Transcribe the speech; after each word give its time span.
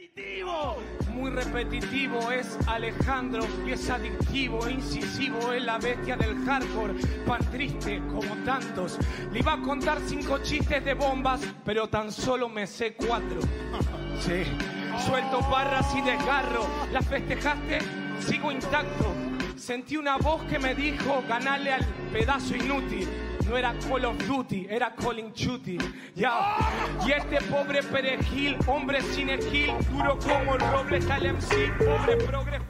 Repetitivo. 0.00 0.76
Muy 1.12 1.30
repetitivo 1.30 2.30
es 2.30 2.56
Alejandro 2.66 3.42
y 3.66 3.72
es 3.72 3.90
adictivo 3.90 4.66
e 4.66 4.72
incisivo 4.72 5.52
es 5.52 5.62
la 5.62 5.76
bestia 5.76 6.16
del 6.16 6.42
hardcore, 6.46 6.94
pan 7.26 7.44
triste 7.50 8.00
como 8.10 8.34
tantos. 8.46 8.98
Le 9.30 9.40
iba 9.40 9.54
a 9.54 9.60
contar 9.60 9.98
cinco 10.06 10.38
chistes 10.38 10.82
de 10.86 10.94
bombas, 10.94 11.42
pero 11.66 11.88
tan 11.88 12.10
solo 12.12 12.48
me 12.48 12.66
sé 12.66 12.94
cuatro. 12.94 13.40
Sí, 14.20 14.42
suelto 15.06 15.40
barras 15.50 15.94
y 15.94 16.02
desgarro. 16.02 16.66
¿La 16.92 17.00
festejaste? 17.00 17.78
Sigo 18.20 18.52
intacto. 18.52 19.14
Sentí 19.56 19.96
una 19.96 20.18
voz 20.18 20.42
que 20.44 20.58
me 20.58 20.74
dijo, 20.74 21.22
ganale 21.26 21.72
al 21.72 21.84
pedazo 22.12 22.54
inútil. 22.54 23.08
No 23.50 23.56
era 23.56 23.74
Call 23.80 24.04
of 24.04 24.16
Duty, 24.28 24.68
era 24.70 24.94
Calling 24.94 25.32
Chuty. 25.32 25.76
Ya. 26.14 26.56
Y 27.04 27.10
este 27.10 27.40
pobre 27.50 27.82
perejil, 27.82 28.56
hombre 28.68 29.02
sin 29.02 29.28
esquil, 29.28 29.72
duro 29.90 30.16
como 30.20 30.54
el 30.54 30.60
roble, 30.60 30.98
está 30.98 31.16
pobre 31.16 32.16
progre, 32.18 32.60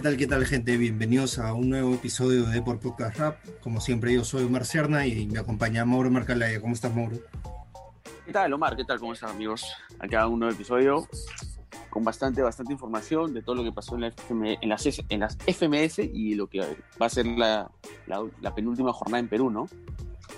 ¿Qué 0.00 0.04
tal, 0.04 0.16
qué 0.16 0.26
tal, 0.26 0.46
gente? 0.46 0.78
Bienvenidos 0.78 1.38
a 1.38 1.52
un 1.52 1.68
nuevo 1.68 1.92
episodio 1.92 2.46
de 2.46 2.62
Por 2.62 2.80
Podcast 2.80 3.18
Rap. 3.18 3.36
Como 3.60 3.82
siempre, 3.82 4.14
yo 4.14 4.24
soy 4.24 4.44
Omar 4.44 4.64
Cerna 4.64 5.06
y 5.06 5.26
me 5.26 5.38
acompaña 5.38 5.84
Mauro 5.84 6.10
Marcalaya. 6.10 6.58
¿Cómo 6.58 6.72
estás, 6.72 6.94
Mauro? 6.94 7.18
¿Qué 8.24 8.32
tal, 8.32 8.50
Omar? 8.50 8.78
¿Qué 8.78 8.84
tal? 8.86 8.98
¿Cómo 8.98 9.12
están, 9.12 9.28
amigos? 9.28 9.62
Acá 9.98 10.26
un 10.26 10.38
nuevo 10.38 10.54
episodio 10.54 11.06
con 11.90 12.02
bastante, 12.02 12.40
bastante 12.40 12.72
información 12.72 13.34
de 13.34 13.42
todo 13.42 13.56
lo 13.56 13.62
que 13.62 13.72
pasó 13.72 13.94
en, 13.96 14.00
la 14.00 14.06
FM 14.06 14.58
en, 14.62 14.68
las, 14.70 14.86
en 14.86 15.20
las 15.20 15.36
FMS 15.36 15.98
y 15.98 16.34
lo 16.34 16.46
que 16.46 16.60
va 16.60 17.04
a 17.04 17.10
ser 17.10 17.26
la, 17.26 17.70
la, 18.06 18.24
la 18.40 18.54
penúltima 18.54 18.94
jornada 18.94 19.18
en 19.18 19.28
Perú, 19.28 19.50
¿no? 19.50 19.68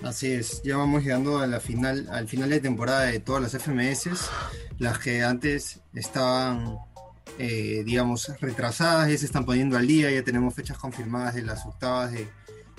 Así 0.02 0.32
es, 0.32 0.60
ya 0.64 0.76
vamos 0.76 1.04
llegando 1.04 1.38
a 1.38 1.46
la 1.46 1.60
final, 1.60 2.08
al 2.10 2.26
final 2.26 2.50
de 2.50 2.58
temporada 2.58 3.02
de 3.02 3.20
todas 3.20 3.40
las 3.40 3.62
FMS, 3.62 4.28
las 4.78 4.98
que 4.98 5.22
antes 5.22 5.82
estaban, 5.94 6.78
eh, 7.38 7.82
digamos, 7.84 8.32
retrasadas, 8.40 9.08
ya 9.08 9.18
se 9.18 9.26
están 9.26 9.44
poniendo 9.44 9.76
al 9.76 9.86
día, 9.86 10.10
ya 10.10 10.22
tenemos 10.22 10.54
fechas 10.54 10.78
confirmadas 10.78 11.34
de 11.34 11.42
las 11.42 11.64
octavas 11.66 12.12
de 12.12 12.28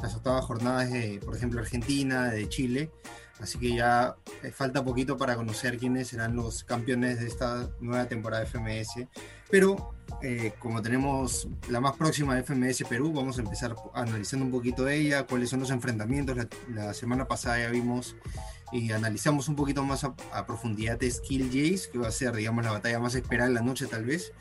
las 0.01 0.15
octavas 0.15 0.43
jornadas 0.43 0.91
de, 0.91 1.19
por 1.23 1.35
ejemplo, 1.35 1.61
Argentina, 1.61 2.29
de 2.29 2.49
Chile, 2.49 2.91
así 3.39 3.57
que 3.57 3.73
ya 3.73 4.15
eh, 4.43 4.51
falta 4.51 4.83
poquito 4.83 5.17
para 5.17 5.35
conocer 5.35 5.77
quiénes 5.77 6.09
serán 6.09 6.35
los 6.35 6.63
campeones 6.65 7.19
de 7.19 7.27
esta 7.27 7.69
nueva 7.79 8.05
temporada 8.05 8.43
de 8.43 8.49
FMS, 8.49 9.07
pero 9.49 9.95
eh, 10.23 10.53
como 10.57 10.81
tenemos 10.81 11.49
la 11.67 11.81
más 11.81 11.97
próxima 11.97 12.41
FMS 12.41 12.85
Perú, 12.87 13.11
vamos 13.11 13.37
a 13.37 13.41
empezar 13.41 13.75
analizando 13.93 14.45
un 14.45 14.51
poquito 14.51 14.87
ella, 14.87 15.27
cuáles 15.27 15.49
son 15.49 15.59
los 15.59 15.69
enfrentamientos. 15.69 16.37
La, 16.37 16.47
la 16.69 16.93
semana 16.93 17.27
pasada 17.27 17.59
ya 17.59 17.69
vimos 17.69 18.15
y 18.71 18.91
analizamos 18.91 19.49
un 19.49 19.55
poquito 19.55 19.83
más 19.83 20.05
a, 20.05 20.15
a, 20.31 20.47
profundidad 20.47 20.97
de 20.97 21.11
Skill 21.11 21.47
Jace, 21.47 21.91
que 21.91 21.99
va 21.99 22.07
a 22.07 22.11
ser, 22.11 22.33
digamos, 22.35 22.63
la 22.63 22.71
batalla 22.71 22.99
más 22.99 23.13
esperada 23.15 23.49
en 23.49 23.53
la 23.53 23.61
noche 23.61 23.85
tal 23.85 24.05
vez. 24.05 24.31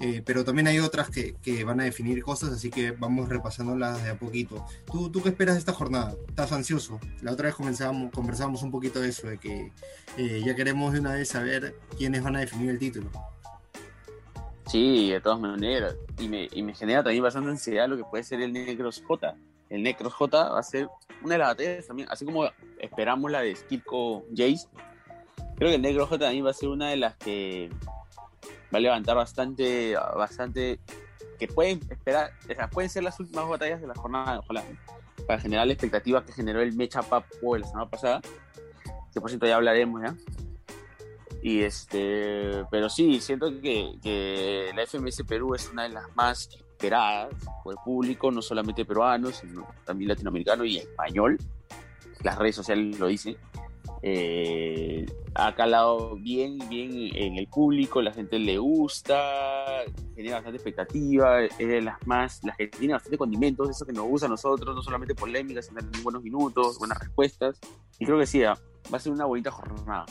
Eh, 0.00 0.22
pero 0.24 0.44
también 0.44 0.66
hay 0.66 0.78
otras 0.78 1.10
que, 1.10 1.34
que, 1.42 1.64
van 1.64 1.80
a 1.80 1.84
definir 1.84 2.22
cosas, 2.22 2.50
así 2.50 2.70
que 2.70 2.92
vamos 2.92 3.28
repasándolas 3.28 4.02
de 4.02 4.10
a 4.10 4.18
poquito. 4.18 4.64
¿Tú, 4.90 5.10
¿Tú 5.10 5.22
qué 5.22 5.28
esperas 5.28 5.56
de 5.56 5.58
esta 5.58 5.72
jornada? 5.72 6.14
¿Estás 6.28 6.52
ansioso? 6.52 6.98
La 7.20 7.32
otra 7.32 7.46
vez 7.46 7.54
conversábamos 7.54 8.62
un 8.62 8.70
poquito 8.70 9.00
de 9.00 9.08
eso, 9.08 9.26
de 9.26 9.38
que 9.38 9.72
eh, 10.16 10.42
ya 10.44 10.54
queremos 10.54 10.92
de 10.92 11.00
una 11.00 11.14
vez 11.14 11.28
saber 11.28 11.76
quiénes 11.98 12.22
van 12.22 12.36
a 12.36 12.40
definir 12.40 12.70
el 12.70 12.78
título. 12.78 13.10
Sí, 14.72 15.10
de 15.10 15.20
todas 15.20 15.38
maneras. 15.38 15.94
Y 16.18 16.30
me, 16.30 16.48
y 16.50 16.62
me 16.62 16.74
genera 16.74 17.02
también 17.02 17.22
bastante 17.22 17.50
ansiedad 17.50 17.86
lo 17.86 17.98
que 17.98 18.04
puede 18.04 18.24
ser 18.24 18.40
el 18.40 18.54
Necros 18.54 19.02
J. 19.06 19.36
El 19.68 19.82
Necros 19.82 20.14
J 20.14 20.48
va 20.48 20.58
a 20.58 20.62
ser 20.62 20.88
una 21.22 21.34
de 21.34 21.38
las 21.40 21.48
batallas 21.48 21.86
también, 21.86 22.08
así 22.10 22.24
como 22.24 22.46
esperamos 22.78 23.30
la 23.30 23.42
de 23.42 23.54
Skilco 23.54 24.24
Jace. 24.30 24.66
Creo 25.56 25.68
que 25.68 25.74
el 25.74 25.82
Necros 25.82 26.08
J 26.08 26.24
también 26.24 26.46
va 26.46 26.52
a 26.52 26.54
ser 26.54 26.70
una 26.70 26.88
de 26.88 26.96
las 26.96 27.16
que 27.16 27.68
va 28.74 28.78
a 28.78 28.80
levantar 28.80 29.14
bastante, 29.14 29.94
bastante, 30.16 30.80
que 31.38 31.48
pueden 31.48 31.78
esperar, 31.90 32.30
o 32.50 32.54
sea, 32.54 32.70
pueden 32.70 32.88
ser 32.88 33.02
las 33.02 33.20
últimas 33.20 33.46
batallas 33.46 33.78
de 33.78 33.88
la 33.88 33.94
jornada, 33.94 34.38
ojalá, 34.38 34.64
para 35.26 35.38
generar 35.38 35.66
la 35.66 35.74
expectativa 35.74 36.24
que 36.24 36.32
generó 36.32 36.62
el 36.62 36.72
Mecha 36.72 37.02
Papo 37.02 37.58
la 37.58 37.66
semana 37.66 37.90
pasada, 37.90 38.22
que 39.12 39.20
por 39.20 39.28
cierto 39.28 39.46
ya 39.46 39.56
hablaremos 39.56 40.00
ya. 40.00 40.16
Y 41.42 41.62
este, 41.62 42.64
pero 42.70 42.88
sí, 42.88 43.20
siento 43.20 43.50
que, 43.60 43.98
que, 44.00 44.70
la 44.76 44.86
FMS 44.86 45.24
Perú 45.26 45.54
es 45.54 45.68
una 45.70 45.82
de 45.82 45.88
las 45.88 46.04
más 46.14 46.48
esperadas 46.48 47.34
por 47.64 47.74
el 47.74 47.78
público, 47.84 48.30
no 48.30 48.40
solamente 48.40 48.84
peruano, 48.84 49.32
sino 49.32 49.66
también 49.84 50.10
latinoamericano 50.10 50.64
y 50.64 50.78
español. 50.78 51.36
Las 52.22 52.38
redes 52.38 52.54
sociales 52.54 52.98
lo 52.98 53.08
dicen. 53.08 53.36
Eh, 54.04 55.06
ha 55.34 55.54
calado 55.54 56.16
bien, 56.16 56.58
bien 56.68 57.10
en 57.14 57.36
el 57.38 57.46
público, 57.46 58.02
la 58.02 58.12
gente 58.12 58.38
le 58.38 58.58
gusta, 58.58 59.84
genera 60.16 60.36
bastante 60.36 60.56
expectativa, 60.56 61.42
es 61.44 61.56
de 61.56 61.80
las 61.80 62.04
más, 62.06 62.42
las 62.42 62.56
que 62.56 62.66
tiene 62.66 62.94
bastante 62.94 63.16
condimentos, 63.16 63.70
eso 63.70 63.86
que 63.86 63.92
nos 63.92 64.04
gusta 64.06 64.26
a 64.26 64.30
nosotros, 64.30 64.74
no 64.74 64.82
solamente 64.82 65.14
polémicas, 65.14 65.66
sino 65.66 65.80
buenos 66.02 66.22
minutos, 66.22 66.78
buenas 66.78 66.98
respuestas. 66.98 67.60
Y 67.98 68.04
creo 68.04 68.18
que 68.18 68.26
sí, 68.26 68.40
va 68.42 68.56
a 68.92 68.98
ser 68.98 69.12
una 69.12 69.24
bonita 69.24 69.52
jornada. 69.52 70.06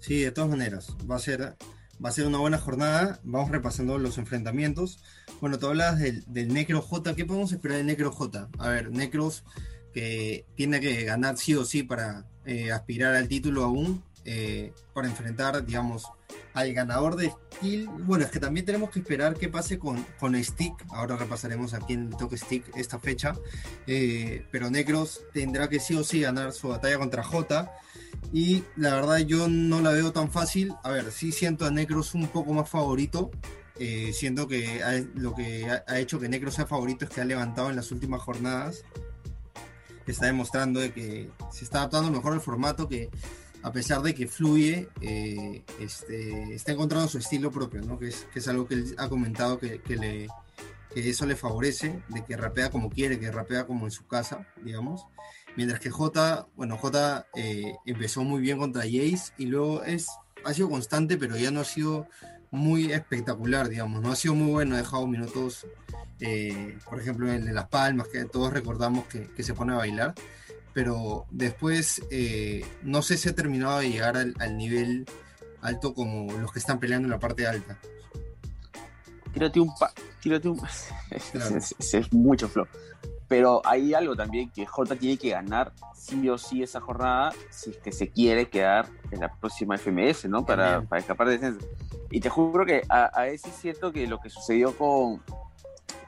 Sí, 0.00 0.22
de 0.22 0.32
todas 0.32 0.50
maneras, 0.50 0.96
va 1.08 1.16
a 1.16 1.18
ser, 1.18 1.56
va 2.02 2.08
a 2.08 2.12
ser 2.12 2.26
una 2.26 2.38
buena 2.38 2.58
jornada. 2.58 3.20
Vamos 3.22 3.50
repasando 3.50 3.98
los 3.98 4.18
enfrentamientos. 4.18 4.98
Bueno, 5.40 5.58
tú 5.58 5.66
hablas 5.66 5.98
del, 5.98 6.24
del 6.26 6.52
Necro 6.52 6.80
J. 6.80 7.14
¿Qué 7.14 7.26
podemos 7.26 7.52
esperar 7.52 7.78
del 7.78 7.86
Necro 7.86 8.10
J? 8.10 8.48
A 8.58 8.68
ver, 8.68 8.90
Necros 8.90 9.44
que 9.92 10.46
tiene 10.54 10.80
que 10.80 11.04
ganar 11.04 11.36
sí 11.36 11.54
o 11.54 11.64
sí 11.64 11.82
para 11.82 12.24
eh, 12.46 12.72
aspirar 12.72 13.14
al 13.14 13.28
título 13.28 13.64
aún, 13.64 14.02
eh, 14.24 14.72
para 14.94 15.08
enfrentar, 15.08 15.64
digamos, 15.64 16.04
al 16.54 16.72
ganador 16.72 17.16
de 17.16 17.32
Skill. 17.56 17.88
Bueno, 17.88 18.24
es 18.24 18.30
que 18.30 18.40
también 18.40 18.64
tenemos 18.64 18.90
que 18.90 19.00
esperar 19.00 19.34
qué 19.34 19.48
pase 19.48 19.78
con, 19.78 20.04
con 20.18 20.42
Stick. 20.42 20.74
Ahora 20.90 21.16
repasaremos 21.16 21.74
a 21.74 21.80
quién 21.80 22.10
toque 22.10 22.38
Stick 22.38 22.64
esta 22.76 22.98
fecha. 22.98 23.34
Eh, 23.86 24.46
pero 24.50 24.70
Necros 24.70 25.20
tendrá 25.32 25.68
que 25.68 25.80
sí 25.80 25.94
o 25.94 26.04
sí 26.04 26.20
ganar 26.20 26.52
su 26.52 26.68
batalla 26.68 26.98
contra 26.98 27.22
J. 27.22 27.70
Y 28.32 28.64
la 28.76 28.94
verdad 28.94 29.18
yo 29.18 29.48
no 29.48 29.80
la 29.80 29.90
veo 29.90 30.12
tan 30.12 30.30
fácil. 30.30 30.74
A 30.82 30.90
ver, 30.90 31.10
sí 31.10 31.32
siento 31.32 31.66
a 31.66 31.70
Necros 31.70 32.14
un 32.14 32.28
poco 32.28 32.52
más 32.52 32.68
favorito. 32.68 33.30
Eh, 33.78 34.12
siento 34.12 34.46
que 34.46 34.82
ha, 34.82 35.02
lo 35.14 35.34
que 35.34 35.66
ha, 35.68 35.98
hecho 35.98 36.20
que 36.20 36.28
Necros 36.28 36.54
sea 36.54 36.66
favorito 36.66 37.04
es 37.04 37.10
que 37.10 37.20
ha 37.20 37.24
levantado 37.24 37.70
en 37.70 37.76
las 37.76 37.90
últimas 37.90 38.22
jornadas. 38.22 38.84
Está 40.06 40.26
demostrando 40.26 40.80
de 40.80 40.92
que 40.92 41.30
se 41.52 41.64
está 41.64 41.78
adaptando 41.78 42.10
mejor 42.10 42.32
al 42.32 42.40
formato, 42.40 42.88
que 42.88 43.10
a 43.62 43.72
pesar 43.72 44.02
de 44.02 44.14
que 44.14 44.26
fluye, 44.26 44.88
eh, 45.00 45.62
este, 45.78 46.54
está 46.54 46.72
encontrando 46.72 47.08
su 47.08 47.18
estilo 47.18 47.50
propio, 47.50 47.82
¿no? 47.82 47.98
que, 47.98 48.08
es, 48.08 48.26
que 48.32 48.38
es 48.38 48.48
algo 48.48 48.66
que 48.66 48.74
él 48.74 48.94
ha 48.98 49.08
comentado 49.08 49.58
que, 49.58 49.80
que, 49.80 49.96
le, 49.96 50.28
que 50.94 51.08
eso 51.08 51.26
le 51.26 51.36
favorece, 51.36 52.02
de 52.08 52.24
que 52.24 52.36
rapea 52.36 52.70
como 52.70 52.90
quiere, 52.90 53.20
que 53.20 53.30
rapea 53.30 53.66
como 53.66 53.86
en 53.86 53.90
su 53.90 54.06
casa, 54.06 54.46
digamos. 54.64 55.06
Mientras 55.56 55.80
que 55.80 55.90
J, 55.90 56.46
bueno, 56.56 56.76
J 56.76 57.26
eh, 57.34 57.74
empezó 57.86 58.22
muy 58.24 58.40
bien 58.40 58.58
contra 58.58 58.82
Jace 58.82 59.32
y 59.36 59.46
luego 59.46 59.82
es, 59.84 60.08
ha 60.44 60.54
sido 60.54 60.70
constante, 60.70 61.16
pero 61.16 61.36
ya 61.36 61.50
no 61.50 61.60
ha 61.60 61.64
sido 61.64 62.06
muy 62.50 62.92
espectacular, 62.92 63.68
digamos, 63.68 64.02
no 64.02 64.10
ha 64.10 64.16
sido 64.16 64.34
muy 64.34 64.50
bueno, 64.50 64.74
ha 64.74 64.78
dejado 64.78 65.06
minutos, 65.06 65.66
eh, 66.20 66.78
por 66.88 67.00
ejemplo, 67.00 67.32
el 67.32 67.44
de 67.44 67.52
Las 67.52 67.68
Palmas, 67.68 68.08
que 68.08 68.24
todos 68.24 68.52
recordamos 68.52 69.06
que, 69.06 69.28
que 69.28 69.42
se 69.42 69.54
pone 69.54 69.72
a 69.72 69.76
bailar, 69.76 70.14
pero 70.72 71.26
después 71.30 72.02
eh, 72.10 72.64
no 72.82 73.02
sé 73.02 73.16
si 73.16 73.28
ha 73.28 73.34
terminado 73.34 73.78
de 73.78 73.90
llegar 73.90 74.16
al, 74.16 74.34
al, 74.38 74.56
nivel 74.56 75.06
alto 75.62 75.94
como 75.94 76.32
los 76.38 76.52
que 76.52 76.58
están 76.58 76.80
peleando 76.80 77.06
en 77.06 77.10
la 77.10 77.18
parte 77.18 77.46
alta. 77.46 77.78
Tírate 79.32 79.60
un 79.60 79.72
pa, 79.76 79.92
tírate 80.20 80.48
un 80.48 80.58
claro. 81.32 81.56
es, 81.56 81.74
es, 81.78 81.94
es, 81.94 82.12
mucho 82.12 82.48
flow. 82.48 82.66
Pero 83.30 83.62
hay 83.64 83.94
algo 83.94 84.16
también 84.16 84.50
que 84.50 84.66
J 84.66 84.96
tiene 84.96 85.16
que 85.16 85.30
ganar 85.30 85.72
sí 85.94 86.28
o 86.28 86.36
sí 86.36 86.64
esa 86.64 86.80
jornada 86.80 87.32
si 87.48 87.70
es 87.70 87.76
que 87.76 87.92
se 87.92 88.08
quiere 88.08 88.48
quedar 88.48 88.88
en 89.12 89.20
la 89.20 89.32
próxima 89.32 89.78
FMS, 89.78 90.28
¿no? 90.28 90.44
Para, 90.44 90.82
para 90.82 90.98
escapar 90.98 91.28
de 91.28 91.34
descenso. 91.34 91.64
Y 92.10 92.18
te 92.18 92.28
juro 92.28 92.66
que 92.66 92.82
a, 92.88 93.04
a 93.04 93.26
veces 93.26 93.54
es 93.54 93.60
cierto 93.60 93.92
que 93.92 94.08
lo 94.08 94.18
que 94.18 94.30
sucedió 94.30 94.76
con 94.76 95.22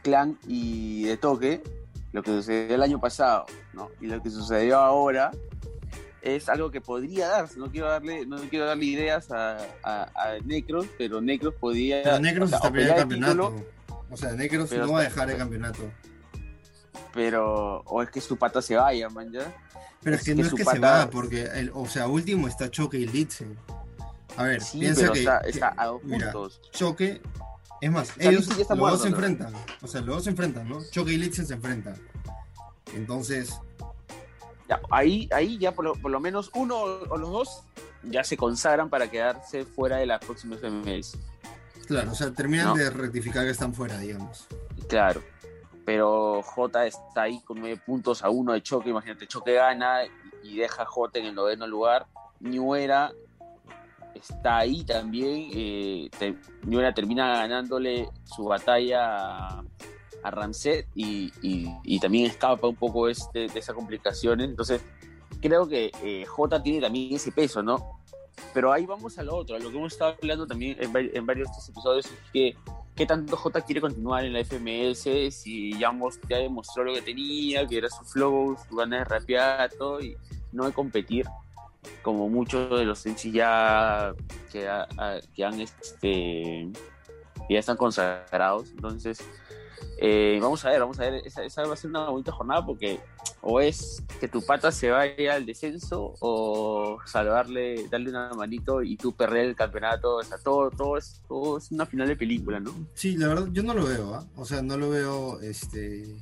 Clan 0.02 0.36
y 0.48 1.04
De 1.04 1.16
Toque, 1.16 1.62
lo 2.10 2.24
que 2.24 2.32
sucedió 2.32 2.74
el 2.74 2.82
año 2.82 2.98
pasado, 2.98 3.46
¿no? 3.72 3.88
Y 4.00 4.08
lo 4.08 4.20
que 4.20 4.28
sucedió 4.28 4.80
ahora 4.80 5.30
es 6.22 6.48
algo 6.48 6.72
que 6.72 6.80
podría 6.80 7.28
darse. 7.28 7.56
No 7.56 7.70
quiero 7.70 7.86
darle, 7.86 8.26
no 8.26 8.38
quiero 8.50 8.66
darle 8.66 8.86
ideas 8.86 9.30
a, 9.30 9.58
a, 9.84 10.10
a 10.16 10.38
Necros, 10.44 10.86
pero 10.98 11.20
Necros 11.20 11.54
podía. 11.54 12.02
Pero 12.02 12.18
Necros 12.18 12.52
o 12.52 12.58
sea, 12.58 12.68
está 12.68 12.80
el 12.80 12.94
campeonato. 12.96 13.32
Título, 13.32 13.66
o 14.10 14.16
sea, 14.16 14.32
Necros 14.32 14.72
no 14.72 14.92
va 14.92 14.98
a 14.98 15.04
dejar 15.04 15.30
el 15.30 15.36
campeonato. 15.36 15.84
Pero, 17.14 17.80
o 17.86 18.02
es 18.02 18.10
que 18.10 18.20
su 18.20 18.36
pata 18.36 18.60
se 18.62 18.76
vaya, 18.76 19.08
man, 19.08 19.30
ya. 19.32 19.52
Pero 20.02 20.16
es, 20.16 20.22
que, 20.24 20.34
que, 20.34 20.42
no 20.42 20.48
es 20.48 20.54
que 20.54 20.64
pata... 20.64 20.76
se 20.76 20.80
va, 20.80 21.10
porque, 21.10 21.42
el, 21.54 21.70
o 21.74 21.86
sea, 21.86 22.08
último 22.08 22.48
está 22.48 22.70
Choque 22.70 22.98
y 22.98 23.06
Litze. 23.06 23.46
A 24.36 24.44
ver, 24.44 24.62
Sí, 24.62 24.80
piensa 24.80 25.02
pero 25.02 25.12
que, 25.12 25.18
está, 25.20 25.38
está 25.40 25.74
a 25.76 25.86
dos 25.86 26.02
mira, 26.04 26.32
puntos. 26.32 26.60
Choque. 26.72 27.20
Es 27.80 27.90
más, 27.90 28.08
sea, 28.08 28.30
ellos 28.30 28.46
los 28.48 28.56
muerto, 28.56 28.76
dos 28.90 29.02
se 29.02 29.10
¿no? 29.10 29.16
enfrentan. 29.16 29.52
O 29.82 29.86
sea, 29.88 30.00
los 30.00 30.14
dos 30.16 30.24
se 30.24 30.30
enfrentan, 30.30 30.68
¿no? 30.68 30.78
Choque 30.90 31.12
y 31.12 31.16
Litzen 31.18 31.46
se 31.46 31.54
enfrentan. 31.54 31.96
Entonces, 32.94 33.58
Ya, 34.68 34.80
ahí, 34.90 35.28
ahí 35.34 35.58
ya 35.58 35.72
por 35.72 35.84
lo, 35.84 35.94
por 35.94 36.10
lo 36.10 36.20
menos 36.20 36.50
uno 36.54 36.76
o 36.80 37.16
los 37.16 37.30
dos 37.30 37.62
ya 38.04 38.22
se 38.24 38.36
consagran 38.36 38.88
para 38.88 39.10
quedarse 39.10 39.64
fuera 39.64 39.96
de 39.96 40.06
la 40.06 40.18
próxima 40.20 40.56
FMS. 40.56 41.18
claro, 41.86 42.12
o 42.12 42.14
sea, 42.14 42.30
terminan 42.32 42.68
No. 42.68 42.74
de 42.76 42.88
rectificar 42.90 43.44
que 43.44 43.50
están 43.50 43.74
fuera, 43.74 43.98
digamos. 43.98 44.46
Claro. 44.88 45.22
Pero 45.84 46.42
J 46.42 46.86
está 46.86 47.22
ahí 47.22 47.40
con 47.40 47.58
nueve 47.60 47.80
puntos 47.84 48.22
a 48.22 48.30
uno 48.30 48.52
de 48.52 48.62
choque. 48.62 48.90
Imagínate, 48.90 49.26
choque 49.26 49.54
gana 49.54 50.00
y 50.42 50.56
deja 50.56 50.84
J 50.84 51.18
en 51.18 51.26
el 51.26 51.34
noveno 51.34 51.66
lugar. 51.66 52.06
Ñuera 52.40 53.12
está 54.14 54.58
ahí 54.58 54.84
también. 54.84 55.50
Eh, 55.52 56.08
te- 56.18 56.36
Ñuera 56.64 56.94
termina 56.94 57.36
ganándole 57.38 58.08
su 58.24 58.44
batalla 58.44 59.48
a, 59.58 59.64
a 60.22 60.30
y, 60.94 61.32
también 61.98 62.26
escapa 62.26 62.68
un 62.68 62.76
poco 62.76 63.08
este, 63.08 63.48
de 63.48 63.58
esas 63.58 63.74
complicaciones. 63.74 64.48
Entonces, 64.48 64.84
creo 65.40 65.66
que 65.66 65.90
eh, 66.02 66.24
J 66.26 66.62
tiene 66.62 66.80
también 66.80 67.14
ese 67.16 67.32
peso, 67.32 67.62
¿no? 67.62 68.00
Pero 68.54 68.72
ahí 68.72 68.86
vamos 68.86 69.18
a 69.18 69.22
lo 69.22 69.36
otro, 69.36 69.56
a 69.56 69.58
lo 69.58 69.70
que 69.70 69.76
hemos 69.76 69.92
estado 69.92 70.14
hablando 70.20 70.46
también 70.46 70.76
en, 70.78 70.92
vari- 70.92 71.10
en 71.12 71.26
varios 71.26 71.48
episodios, 71.68 72.06
es 72.06 72.12
que 72.32 72.56
qué 72.94 73.06
tanto 73.06 73.36
J 73.36 73.60
quiere 73.62 73.80
continuar 73.80 74.24
en 74.24 74.32
la 74.34 74.40
FMS, 74.44 75.34
si 75.34 75.72
ya, 75.78 75.92
ya 76.28 76.38
demostró 76.38 76.84
lo 76.84 76.94
que 76.94 77.02
tenía, 77.02 77.66
que 77.66 77.78
era 77.78 77.88
su 77.88 78.04
flow, 78.04 78.56
su 78.68 78.76
ganas 78.76 79.00
de 79.00 79.04
rapear, 79.04 79.70
todo, 79.78 80.00
y 80.00 80.16
no 80.52 80.66
de 80.66 80.72
competir, 80.72 81.26
como 82.02 82.28
muchos 82.28 82.78
de 82.78 82.84
los 82.84 82.98
Senshi 82.98 83.32
ya 83.32 84.14
que, 84.50 84.68
ha- 84.68 84.86
que 85.34 85.44
han 85.44 85.60
este 85.60 86.68
ya 87.48 87.58
están 87.58 87.76
consagrados. 87.76 88.70
Entonces, 88.70 89.18
eh, 89.98 90.38
vamos 90.40 90.64
a 90.64 90.70
ver, 90.70 90.80
vamos 90.80 90.98
a 91.00 91.02
ver, 91.10 91.22
esa, 91.26 91.42
esa 91.44 91.64
va 91.64 91.74
a 91.74 91.76
ser 91.76 91.90
una 91.90 92.08
bonita 92.08 92.32
jornada 92.32 92.64
porque 92.64 93.00
o 93.42 93.60
es 93.60 94.02
que 94.20 94.28
tu 94.28 94.40
pata 94.40 94.70
se 94.70 94.90
vaya 94.90 95.34
al 95.34 95.44
descenso 95.44 96.14
o 96.20 96.98
salvarle, 97.04 97.88
darle 97.88 98.10
una 98.10 98.32
manito 98.34 98.82
y 98.82 98.96
tú 98.96 99.12
perder 99.12 99.46
el 99.46 99.56
campeonato, 99.56 100.16
o 100.16 100.22
sea, 100.22 100.38
todo, 100.38 100.70
todo 100.70 100.96
es, 100.96 101.20
todo 101.26 101.58
es 101.58 101.70
una 101.72 101.84
final 101.84 102.06
de 102.06 102.16
película, 102.16 102.60
¿no? 102.60 102.72
Sí, 102.94 103.16
la 103.16 103.28
verdad, 103.28 103.48
yo 103.52 103.64
no 103.64 103.74
lo 103.74 103.84
veo, 103.84 104.14
¿ah? 104.14 104.24
O 104.36 104.44
sea, 104.44 104.62
no 104.62 104.76
lo 104.76 104.90
veo, 104.90 105.40
este... 105.40 106.16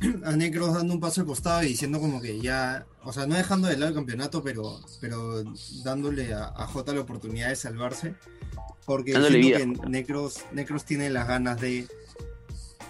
A 0.24 0.32
Necros 0.32 0.74
dando 0.74 0.94
un 0.94 1.00
paso 1.00 1.20
al 1.20 1.28
costado 1.28 1.62
y 1.62 1.68
diciendo 1.68 2.00
como 2.00 2.20
que 2.20 2.40
ya, 2.40 2.86
o 3.04 3.12
sea, 3.12 3.24
no 3.26 3.36
dejando 3.36 3.68
de 3.68 3.76
lado 3.76 3.90
el 3.90 3.94
campeonato, 3.94 4.42
pero, 4.42 4.80
pero 5.00 5.44
dándole 5.84 6.34
a, 6.34 6.46
a 6.46 6.66
Jota 6.66 6.92
la 6.92 7.02
oportunidad 7.02 7.50
de 7.50 7.56
salvarse. 7.56 8.14
Porque 8.84 9.12
siento 9.12 9.30
vida, 9.30 9.58
que. 9.58 9.66
Necros, 9.88 10.40
Necros 10.50 10.84
tiene 10.84 11.08
las 11.08 11.28
ganas 11.28 11.60
de, 11.60 11.86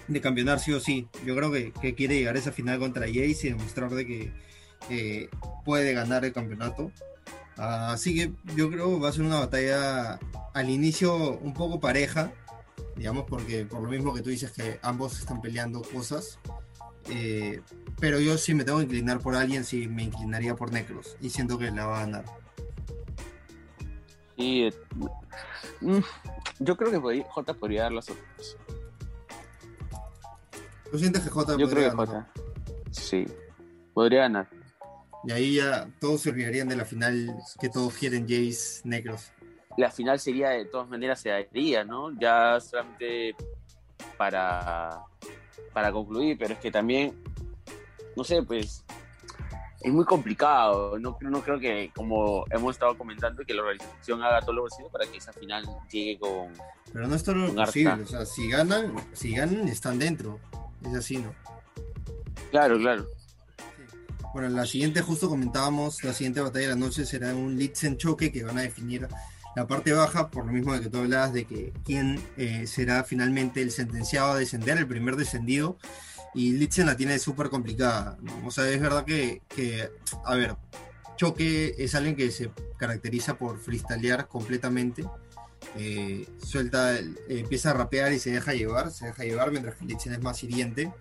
de 0.07 0.21
campeonar 0.21 0.59
sí 0.59 0.73
o 0.73 0.79
sí. 0.79 1.07
Yo 1.25 1.35
creo 1.35 1.51
que, 1.51 1.71
que 1.71 1.95
quiere 1.95 2.15
llegar 2.15 2.35
a 2.35 2.39
esa 2.39 2.51
final 2.51 2.79
contra 2.79 3.07
Jace 3.07 3.47
y 3.47 3.49
demostrar 3.49 3.89
de 3.91 4.05
que 4.05 4.31
eh, 4.89 5.29
puede 5.63 5.93
ganar 5.93 6.25
el 6.25 6.33
campeonato. 6.33 6.91
Ah, 7.57 7.93
así 7.93 8.15
que 8.15 8.31
yo 8.55 8.69
creo 8.69 8.95
que 8.95 8.99
va 8.99 9.09
a 9.09 9.13
ser 9.13 9.23
una 9.23 9.39
batalla 9.39 10.19
al 10.53 10.69
inicio 10.69 11.37
un 11.39 11.53
poco 11.53 11.79
pareja, 11.79 12.31
digamos, 12.95 13.25
porque 13.27 13.65
por 13.65 13.81
lo 13.81 13.89
mismo 13.89 14.13
que 14.13 14.21
tú 14.21 14.29
dices 14.29 14.51
que 14.51 14.79
ambos 14.81 15.19
están 15.19 15.41
peleando 15.41 15.81
cosas. 15.81 16.39
eh, 17.09 17.61
pero 17.99 18.19
yo 18.19 18.37
si 18.37 18.53
me 18.53 18.63
tengo 18.63 18.79
que 18.79 18.85
inclinar 18.85 19.19
por 19.19 19.35
alguien, 19.35 19.63
sí 19.65 19.87
me 19.87 20.03
inclinaría 20.03 20.55
por 20.55 20.71
Necros 20.71 21.15
y 21.21 21.29
siento 21.29 21.57
que 21.57 21.71
la 21.71 21.85
va 21.85 21.97
a 21.97 22.05
ganar. 22.05 22.25
Y 24.35 24.63
eh, 24.63 24.73
mm, 25.81 25.99
yo 26.59 26.75
creo 26.75 26.91
que 26.91 27.23
J 27.23 27.53
podría 27.53 27.83
dar 27.83 27.91
las 27.91 28.09
otras. 28.09 28.57
¿Tú 30.93 30.99
sientes 30.99 31.23
que 31.23 31.29
Yo 31.57 31.67
creo 31.67 31.89
que 31.89 31.97
ganar? 31.97 32.27
Sí, 32.91 33.25
podría 33.95 34.21
ganar. 34.21 34.47
Y 35.23 35.31
ahí 35.31 35.55
ya 35.55 35.89
todos 35.99 36.21
se 36.21 36.29
olvidarían 36.29 36.67
de 36.69 36.75
la 36.75 36.85
final 36.85 37.35
que 37.59 37.67
todos 37.67 37.95
quieren, 37.95 38.27
Jace, 38.29 38.81
Necros. 38.83 39.31
la 39.75 39.89
final 39.89 40.19
sería 40.19 40.49
de 40.49 40.65
todas 40.65 40.87
maneras 40.87 41.19
se 41.19 41.29
daría, 41.29 41.83
¿no? 41.83 42.11
Ya 42.19 42.59
solamente 42.59 43.35
para, 44.17 45.01
para 45.73 45.91
concluir, 45.91 46.37
pero 46.37 46.53
es 46.53 46.59
que 46.59 46.69
también, 46.69 47.15
no 48.15 48.23
sé, 48.23 48.43
pues 48.43 48.85
es 49.81 49.91
muy 49.91 50.05
complicado. 50.05 50.99
No, 50.99 51.17
no 51.21 51.41
creo 51.41 51.59
que, 51.59 51.91
como 51.95 52.45
hemos 52.51 52.75
estado 52.75 52.95
comentando, 52.95 53.43
que 53.43 53.55
la 53.55 53.63
organización 53.63 54.21
haga 54.21 54.41
todo 54.41 54.53
lo 54.53 54.63
posible 54.65 54.91
para 54.91 55.07
que 55.07 55.17
esa 55.17 55.33
final 55.33 55.65
llegue 55.91 56.19
con... 56.19 56.53
Pero 56.93 57.07
no 57.07 57.15
es 57.15 57.23
todo 57.23 57.33
lo 57.33 57.45
arca. 57.47 57.65
posible. 57.65 58.03
O 58.03 58.05
sea, 58.05 58.25
si 58.27 58.47
ganan, 58.47 58.93
si 59.13 59.33
ganan, 59.33 59.67
están 59.67 59.97
dentro. 59.97 60.39
Es 60.85 60.95
así, 60.95 61.17
¿no? 61.17 61.33
Claro, 62.51 62.77
claro. 62.77 63.07
Bueno, 64.33 64.49
la 64.49 64.65
siguiente, 64.65 65.01
justo 65.01 65.29
comentábamos, 65.29 66.03
la 66.03 66.13
siguiente 66.13 66.41
batalla 66.41 66.67
de 66.67 66.73
la 66.73 66.79
noche 66.79 67.05
será 67.05 67.35
un 67.35 67.55
Litzen 67.55 67.97
choque 67.97 68.31
que 68.31 68.43
van 68.43 68.57
a 68.57 68.61
definir 68.61 69.07
la 69.55 69.67
parte 69.67 69.93
baja, 69.93 70.31
por 70.31 70.47
lo 70.47 70.51
mismo 70.51 70.73
de 70.73 70.81
que 70.81 70.89
tú 70.89 70.97
hablabas 70.97 71.33
de 71.33 71.45
que 71.45 71.71
quién 71.85 72.19
eh, 72.37 72.65
será 72.65 73.03
finalmente 73.03 73.61
el 73.61 73.69
sentenciado 73.69 74.31
a 74.31 74.37
descender, 74.37 74.77
el 74.77 74.87
primer 74.87 75.15
descendido. 75.15 75.77
Y 76.33 76.53
Litzen 76.53 76.87
la 76.87 76.97
tiene 76.97 77.19
súper 77.19 77.49
complicada. 77.49 78.17
¿no? 78.21 78.47
O 78.47 78.49
sea, 78.49 78.67
es 78.67 78.81
verdad 78.81 79.05
que, 79.05 79.43
que, 79.49 79.91
a 80.25 80.35
ver, 80.35 80.55
Choque 81.15 81.75
es 81.77 81.93
alguien 81.93 82.15
que 82.15 82.31
se 82.31 82.51
caracteriza 82.77 83.37
por 83.37 83.59
freestylear 83.59 84.27
completamente. 84.27 85.05
Eh, 85.77 86.27
suelta, 86.43 86.97
el- 86.97 87.17
eh, 87.29 87.39
empieza 87.39 87.71
a 87.71 87.73
rapear 87.73 88.13
y 88.13 88.19
se 88.19 88.31
deja 88.31 88.53
llevar, 88.53 88.91
se 88.91 89.07
deja 89.07 89.23
llevar, 89.23 89.51
mientras 89.51 89.75
que 89.75 89.85
Litzen 89.85 90.13
es 90.13 90.21
más 90.21 90.43
hiriente. 90.43 90.91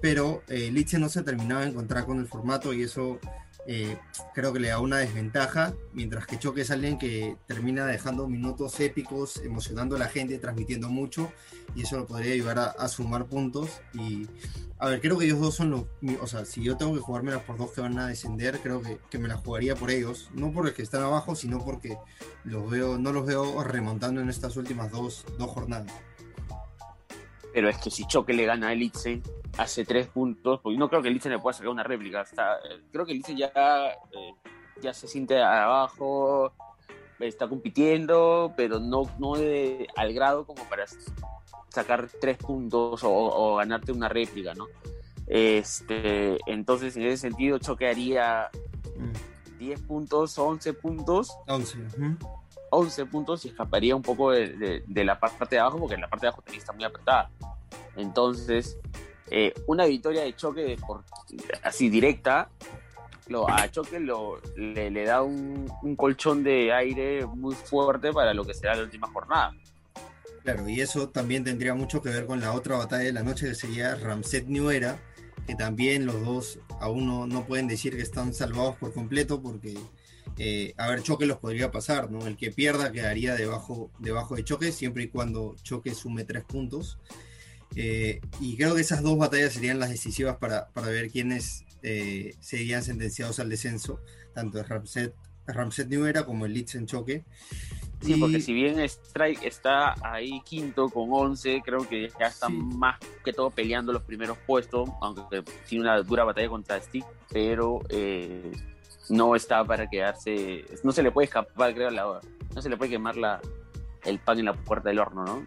Pero 0.00 0.42
eh, 0.48 0.70
no 1.00 1.08
se 1.08 1.20
ha 1.20 1.24
terminado 1.24 1.62
de 1.62 1.68
encontrar 1.68 2.04
con 2.04 2.18
el 2.20 2.26
formato 2.26 2.72
y 2.72 2.82
eso 2.82 3.18
eh, 3.66 3.96
creo 4.34 4.52
que 4.52 4.60
le 4.60 4.68
da 4.68 4.78
una 4.78 4.98
desventaja, 4.98 5.74
mientras 5.92 6.26
que 6.26 6.38
Choque 6.38 6.62
es 6.62 6.70
alguien 6.70 6.98
que 6.98 7.36
termina 7.46 7.86
dejando 7.86 8.28
minutos 8.28 8.78
épicos, 8.80 9.38
emocionando 9.38 9.96
a 9.96 9.98
la 9.98 10.08
gente, 10.08 10.38
transmitiendo 10.38 10.90
mucho 10.90 11.32
y 11.74 11.82
eso 11.82 11.96
lo 11.96 12.06
podría 12.06 12.34
ayudar 12.34 12.74
a, 12.78 12.88
sumar 12.88 13.24
puntos 13.26 13.80
y 13.94 14.28
a 14.78 14.88
ver, 14.88 15.00
creo 15.00 15.18
que 15.18 15.24
ellos 15.24 15.40
dos 15.40 15.54
son 15.54 15.70
los, 15.70 15.84
o 16.20 16.26
sea, 16.26 16.44
si 16.44 16.62
yo 16.62 16.76
tengo 16.76 16.92
que 16.94 17.00
jugármelas 17.00 17.42
por 17.42 17.56
dos 17.56 17.72
que 17.72 17.80
van 17.80 17.98
a 17.98 18.06
descender, 18.06 18.60
creo 18.60 18.82
que, 18.82 18.98
que 19.08 19.18
me 19.18 19.28
las 19.28 19.40
jugaría 19.40 19.74
por 19.74 19.90
ellos, 19.90 20.28
no 20.34 20.52
por 20.52 20.66
el 20.66 20.74
que 20.74 20.82
están 20.82 21.02
abajo, 21.02 21.34
sino 21.34 21.64
porque 21.64 21.96
los 22.44 22.68
veo, 22.70 22.98
no 22.98 23.12
los 23.12 23.24
veo 23.24 23.64
remontando 23.64 24.20
en 24.20 24.28
estas 24.28 24.56
últimas 24.56 24.90
dos, 24.90 25.24
dos 25.38 25.50
jornadas. 25.50 25.92
Pero 27.54 27.68
es 27.68 27.78
que 27.78 27.90
si 27.90 28.04
Choque 28.06 28.34
le 28.34 28.44
gana 28.44 28.68
a 28.68 28.72
Elitze, 28.72 29.22
hace 29.58 29.84
tres 29.84 30.08
puntos, 30.08 30.60
porque 30.60 30.78
no 30.78 30.88
creo 30.88 31.02
que 31.02 31.08
Elitze 31.08 31.28
le 31.30 31.38
pueda 31.38 31.52
sacar 31.54 31.70
una 31.70 31.82
réplica. 31.82 32.22
Está, 32.22 32.56
eh, 32.58 32.82
creo 32.92 33.04
que 33.06 33.12
Elitze 33.12 33.34
ya, 33.36 33.52
eh, 34.12 34.34
ya 34.80 34.92
se 34.94 35.06
siente 35.06 35.40
abajo, 35.42 36.52
está 37.20 37.48
compitiendo, 37.48 38.52
pero 38.56 38.80
no, 38.80 39.02
no 39.18 39.36
de- 39.36 39.86
al 39.96 40.12
grado 40.12 40.44
como 40.44 40.64
para 40.64 40.84
sacar 41.68 42.08
tres 42.20 42.36
puntos 42.38 43.02
o, 43.04 43.10
o 43.12 43.56
ganarte 43.56 43.92
una 43.92 44.08
réplica, 44.08 44.54
¿no? 44.54 44.66
Este, 45.26 46.38
entonces, 46.46 46.96
en 46.96 47.02
ese 47.04 47.16
sentido, 47.28 47.58
Choque 47.58 47.88
haría 47.88 48.50
Mm, 48.96 49.58
10 49.58 49.80
puntos, 49.82 50.38
11 50.38 50.72
puntos, 50.74 51.36
11. 51.48 51.78
ujú. 51.78 52.16
11 52.70 53.06
puntos 53.06 53.44
y 53.44 53.48
escaparía 53.48 53.96
un 53.96 54.02
poco 54.02 54.30
de, 54.30 54.48
de- 54.50 54.84
de 54.86 55.04
la 55.04 55.18
parte 55.18 55.56
de 55.56 55.58
abajo, 55.60 55.78
porque 55.78 55.96
la 55.96 56.08
parte 56.08 56.26
de 56.26 56.28
abajo 56.28 56.42
también 56.42 56.60
está 56.60 56.72
muy 56.72 56.84
apretada. 56.84 57.30
Entonces, 57.96 58.78
eh, 59.30 59.54
una 59.66 59.86
victoria 59.86 60.22
de 60.22 60.36
choque 60.36 60.76
así 61.62 61.88
directa, 61.88 62.50
lo, 63.28 63.48
a 63.48 63.70
choque 63.70 64.00
lo, 64.00 64.40
le, 64.56 65.04
da 65.04 65.22
un, 65.22 65.66
colchón 65.96 66.42
de 66.44 66.72
aire 66.72 67.24
muy 67.26 67.54
fuerte 67.54 68.12
para 68.12 68.34
lo 68.34 68.44
que 68.44 68.54
será 68.54 68.74
la 68.74 68.82
última 68.82 69.08
jornada. 69.08 69.54
Claro, 70.42 70.68
y 70.68 70.80
eso 70.80 71.08
también 71.08 71.42
tendría 71.42 71.74
mucho 71.74 72.02
que 72.02 72.10
ver 72.10 72.26
con 72.26 72.40
la 72.40 72.52
otra 72.52 72.76
batalla 72.76 73.04
de 73.04 73.12
la 73.12 73.22
noche 73.22 73.48
que 73.48 73.54
sería 73.54 73.94
Ramset 73.94 74.46
New 74.46 74.68
Era, 74.70 74.98
que 75.46 75.54
también 75.54 76.04
los 76.04 76.22
dos 76.22 76.58
aún 76.80 77.06
no, 77.06 77.26
no 77.26 77.46
pueden 77.46 77.66
decir 77.66 77.96
que 77.96 78.02
están 78.02 78.34
salvados 78.34 78.76
por 78.76 78.92
completo 78.92 79.40
porque, 79.40 79.74
eh, 80.36 80.74
a 80.76 80.88
ver, 80.88 81.02
Choque 81.02 81.24
los 81.24 81.38
podría 81.38 81.70
pasar, 81.70 82.10
¿no? 82.10 82.26
El 82.26 82.36
que 82.36 82.50
pierda 82.50 82.92
quedaría 82.92 83.34
debajo, 83.36 83.90
debajo 84.00 84.36
de 84.36 84.44
Choque 84.44 84.70
siempre 84.70 85.04
y 85.04 85.08
cuando 85.08 85.56
Choque 85.62 85.94
sume 85.94 86.24
tres 86.24 86.44
puntos. 86.44 86.98
Eh, 87.76 88.20
y 88.40 88.56
creo 88.56 88.74
que 88.74 88.80
esas 88.80 89.02
dos 89.02 89.18
batallas 89.18 89.52
serían 89.52 89.78
las 89.78 89.90
decisivas 89.90 90.36
para, 90.36 90.68
para 90.68 90.88
ver 90.88 91.10
quiénes 91.10 91.64
eh, 91.82 92.34
serían 92.40 92.82
sentenciados 92.82 93.40
al 93.40 93.48
descenso, 93.50 94.00
tanto 94.34 94.58
el 94.58 94.64
Ramset, 94.66 95.14
Ramset 95.46 95.88
como 96.24 96.46
el 96.46 96.54
Leeds 96.54 96.76
en 96.76 96.86
Choque. 96.86 97.24
Sí, 98.00 98.14
Y- 98.14 98.20
porque 98.20 98.40
si 98.40 98.52
bien 98.52 98.78
Strike 98.80 99.42
está 99.44 99.94
ahí 100.02 100.40
quinto 100.44 100.88
con 100.88 101.08
11, 101.10 101.62
creo 101.64 101.88
que 101.88 102.10
ya 102.18 102.26
está 102.26 102.46
Sí. 102.48 102.52
más 102.52 102.98
que 103.24 103.32
todo 103.32 103.50
peleando 103.50 103.92
los 103.92 104.02
primeros 104.02 104.36
puestos, 104.46 104.88
aunque 105.00 105.42
tiene 105.68 105.84
una 105.84 106.00
dura 106.02 106.24
batalla 106.24 106.48
contra 106.48 106.80
Stick, 106.80 107.04
pero 107.30 107.80
eh, 107.88 108.52
no 109.10 109.34
está 109.36 109.64
para 109.64 109.88
quedarse, 109.88 110.64
no 110.82 110.92
se 110.92 111.02
le 111.02 111.10
puede 111.10 111.26
escapar, 111.26 111.74
creo, 111.74 111.90
la, 111.90 112.20
no 112.54 112.62
se 112.62 112.68
le 112.68 112.76
puede 112.76 112.90
quemar 112.92 113.16
la, 113.16 113.40
el 114.04 114.18
pan 114.18 114.38
en 114.38 114.46
la 114.46 114.54
puerta 114.54 114.88
del 114.90 114.98
horno, 114.98 115.24
¿no? 115.24 115.46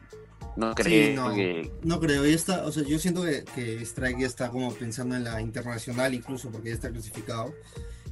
No 0.58 0.74
creo 0.74 1.34
que... 1.36 1.72
No 1.84 2.00
creo, 2.00 2.26
ya 2.26 2.36
está, 2.36 2.66
o 2.66 2.72
sea, 2.72 2.84
yo 2.84 2.98
siento 2.98 3.24
que, 3.24 3.46
que 3.56 3.82
Strike 3.84 4.20
ya 4.20 4.28
está 4.28 4.50
como 4.50 4.74
pensando 4.74 5.16
en 5.16 5.24
la 5.24 5.40
internacional 5.40 6.16
incluso 6.16 6.50
porque 6.50 6.70
ya 6.70 6.76
está 6.76 6.90
clasificado 6.90 7.54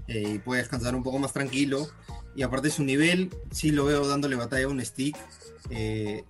eh, 0.08 0.34
y 0.36 0.40
puede 0.40 0.62
descansar 0.62 0.96
un 0.96 1.04
poco 1.04 1.18
más 1.18 1.34
tranquilo. 1.34 1.90
Y 2.36 2.44
aparte 2.44 2.70
su 2.70 2.84
nivel, 2.84 3.34
sí 3.52 3.72
lo 3.72 3.86
veo 3.86 4.08
dándole 4.08 4.36
batalla 4.36 4.66
a 4.66 4.70
un 4.70 4.84
Stick, 4.84 5.18
eh, 5.72 6.24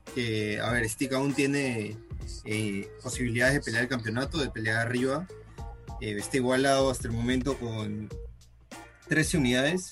a 0.64 0.72
ver, 0.72 0.88
Stick 0.88 1.12
aún 1.14 1.34
tiene 1.34 1.98
eh, 2.46 2.88
posibilidades 3.04 3.56
de 3.56 3.62
pelear 3.62 3.84
el 3.84 3.90
campeonato, 3.90 4.38
de 4.38 4.50
pelear 4.50 4.78
arriba. 4.78 5.28
está 6.00 6.38
igualado 6.38 6.90
hasta 6.92 7.08
el 7.08 7.14
momento 7.14 7.58
con 7.58 8.08
13 9.10 9.38
unidades 9.38 9.92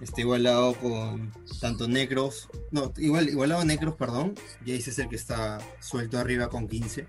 Está 0.00 0.20
igualado 0.20 0.74
con 0.74 1.32
tanto 1.60 1.88
Necros, 1.88 2.48
no, 2.70 2.92
igual, 2.98 3.28
igualado 3.28 3.62
a 3.62 3.64
Necros, 3.64 3.96
perdón. 3.96 4.34
Jace 4.60 4.90
es 4.90 4.98
el 4.98 5.08
que 5.08 5.16
está 5.16 5.58
suelto 5.80 6.18
arriba 6.18 6.48
con 6.48 6.68
15. 6.68 7.06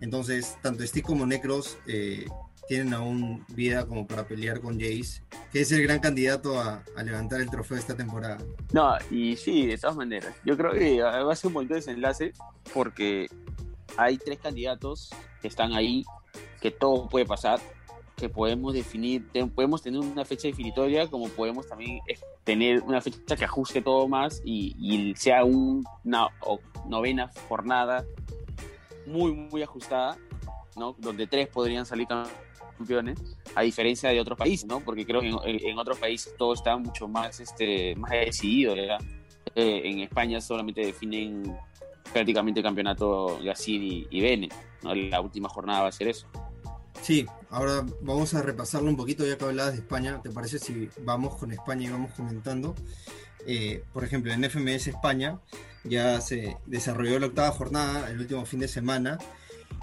Entonces, 0.00 0.58
tanto 0.60 0.86
Stick 0.86 1.06
como 1.06 1.24
Necros 1.24 1.78
eh, 1.86 2.26
tienen 2.68 2.92
aún 2.92 3.44
vida 3.48 3.86
como 3.86 4.06
para 4.06 4.26
pelear 4.26 4.60
con 4.60 4.78
Jace, 4.78 5.22
que 5.50 5.60
es 5.60 5.72
el 5.72 5.82
gran 5.82 6.00
candidato 6.00 6.60
a, 6.60 6.82
levantar 7.02 7.40
el 7.40 7.48
trofeo 7.48 7.78
esta 7.78 7.96
temporada. 7.96 8.38
No, 8.72 8.96
y 9.10 9.36
sí, 9.36 9.66
de 9.66 9.78
todas 9.78 9.96
maneras. 9.96 10.34
Yo 10.44 10.56
creo 10.56 10.72
que 10.72 11.00
va 11.00 11.32
a 11.32 11.36
ser 11.36 11.48
un 11.48 11.54
bonito 11.54 11.74
desenlace 11.74 12.32
porque 12.74 13.30
hay 13.96 14.18
tres 14.18 14.38
candidatos 14.40 15.10
que 15.40 15.48
están 15.48 15.72
ahí, 15.72 16.04
que 16.60 16.70
todo 16.70 17.08
puede 17.08 17.24
pasar 17.24 17.60
que 18.16 18.30
podemos 18.30 18.72
definir, 18.72 19.26
podemos 19.54 19.82
tener 19.82 20.00
una 20.00 20.24
fecha 20.24 20.48
definitoria, 20.48 21.06
como 21.06 21.28
podemos 21.28 21.68
también 21.68 22.00
tener 22.44 22.80
una 22.80 23.00
fecha 23.02 23.36
que 23.36 23.44
ajuste 23.44 23.82
todo 23.82 24.08
más 24.08 24.40
y, 24.44 25.14
sea 25.16 25.44
una 25.44 26.28
novena 26.88 27.30
jornada 27.48 28.04
muy, 29.06 29.32
muy 29.32 29.62
ajustada, 29.62 30.16
¿no? 30.76 30.96
Donde 30.98 31.26
tres 31.26 31.48
podrían 31.48 31.84
salir 31.84 32.08
campeones, 32.08 33.20
a 33.54 33.60
diferencia 33.60 34.08
de 34.08 34.18
otros 34.18 34.38
países, 34.38 34.66
¿no? 34.66 34.80
Porque 34.80 35.04
creo 35.04 35.20
que 35.20 35.28
en, 35.28 35.78
otros 35.78 35.98
países 35.98 36.34
todo 36.38 36.54
está 36.54 36.76
mucho 36.78 37.06
más, 37.08 37.38
este, 37.40 37.94
más 37.96 38.12
decidido, 38.12 38.74
¿verdad? 38.74 38.98
Eh, 39.54 39.82
en 39.84 40.00
España 40.00 40.40
solamente 40.40 40.80
definen 40.80 41.54
prácticamente 42.12 42.60
el 42.60 42.64
campeonato 42.64 43.38
Gassin 43.42 43.82
y, 43.82 44.06
y 44.10 44.20
Bene, 44.22 44.48
¿no? 44.82 44.94
La 44.94 45.20
última 45.20 45.50
jornada 45.50 45.82
va 45.82 45.88
a 45.88 45.92
ser 45.92 46.08
eso. 46.08 46.26
Sí, 47.02 47.26
ahora 47.50 47.84
vamos 48.00 48.34
a 48.34 48.42
repasarlo 48.42 48.88
un 48.88 48.96
poquito 48.96 49.24
ya 49.24 49.38
que 49.38 49.44
hablabas 49.44 49.74
de 49.74 49.80
España. 49.80 50.20
¿Te 50.22 50.30
parece 50.30 50.58
si 50.58 50.88
vamos 51.04 51.36
con 51.36 51.52
España 51.52 51.86
y 51.86 51.90
vamos 51.90 52.12
comentando? 52.12 52.74
Eh, 53.46 53.84
por 53.92 54.04
ejemplo, 54.04 54.32
en 54.32 54.42
FMS 54.44 54.88
España 54.88 55.38
ya 55.84 56.20
se 56.20 56.56
desarrolló 56.66 57.18
la 57.20 57.26
octava 57.26 57.52
jornada 57.52 58.10
el 58.10 58.18
último 58.18 58.44
fin 58.44 58.58
de 58.58 58.68
semana 58.68 59.18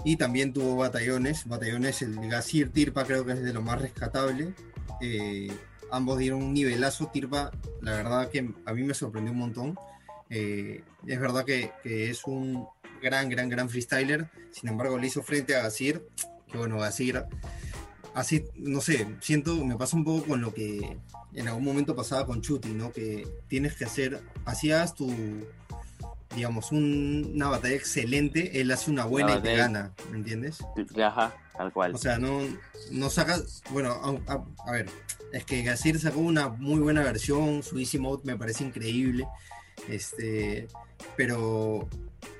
y 0.03 0.17
también 0.17 0.53
tuvo 0.53 0.75
batallones. 0.75 1.47
Batallones, 1.47 2.01
el 2.01 2.15
Gasir 2.29 2.71
Tirpa 2.71 3.05
creo 3.05 3.25
que 3.25 3.33
es 3.33 3.43
de 3.43 3.53
lo 3.53 3.61
más 3.61 3.81
rescatable. 3.81 4.53
Eh, 5.01 5.51
ambos 5.91 6.19
dieron 6.19 6.43
un 6.43 6.53
nivelazo. 6.53 7.07
Tirpa, 7.07 7.51
la 7.81 7.91
verdad 7.91 8.29
que 8.29 8.49
a 8.65 8.73
mí 8.73 8.83
me 8.83 8.93
sorprendió 8.93 9.31
un 9.31 9.39
montón. 9.39 9.79
Eh, 10.29 10.83
es 11.05 11.19
verdad 11.19 11.45
que, 11.45 11.71
es 11.83 12.25
un 12.25 12.67
gran, 13.01 13.29
gran, 13.29 13.49
gran 13.49 13.69
freestyler. 13.69 14.29
Sin 14.51 14.69
embargo, 14.69 14.97
le 14.97 15.07
hizo 15.07 15.23
frente 15.23 15.55
a 15.55 15.69
Bueno, 16.53 16.81
así, 16.83 17.11
así, 18.13 18.45
no 18.55 18.81
sé, 18.81 19.07
siento, 19.21 19.63
me 19.65 19.75
pasa 19.75 19.97
un 19.97 20.03
poco 20.03 20.27
con 20.27 20.41
lo 20.41 20.53
que 20.53 20.97
en 21.33 21.47
algún 21.47 21.63
momento 21.63 21.95
pasaba 21.95 22.25
con 22.25 22.41
Chuti, 22.41 22.69
¿no? 22.69 22.91
Que 22.91 23.27
tienes 23.47 23.75
que 23.75 23.85
hacer, 23.85 24.21
hacías 24.45 24.93
tu, 24.93 25.11
digamos, 26.35 26.71
una 26.71 27.49
batalla 27.49 27.75
excelente, 27.75 28.61
él 28.61 28.71
hace 28.71 28.91
una 28.91 29.05
buena 29.05 29.35
y 29.35 29.41
te 29.41 29.55
gana, 29.55 29.93
¿me 30.11 30.17
entiendes? 30.17 30.59
Ajá, 31.03 31.35
tal 31.57 31.73
cual. 31.73 31.95
O 31.95 31.97
sea, 31.97 32.17
no, 32.17 32.39
no 32.91 33.09
sacas, 33.09 33.63
bueno, 33.71 33.99
a, 34.27 34.71
ver, 34.71 34.89
es 35.31 35.45
que 35.45 35.63
Gasir 35.63 35.99
sacó 35.99 36.19
una 36.19 36.49
muy 36.49 36.79
buena 36.79 37.01
versión, 37.03 37.63
su 37.63 37.79
Easy 37.79 37.97
Mode 37.97 38.23
me 38.25 38.37
parece 38.37 38.63
increíble, 38.63 39.27
este, 39.89 40.67
pero 41.17 41.87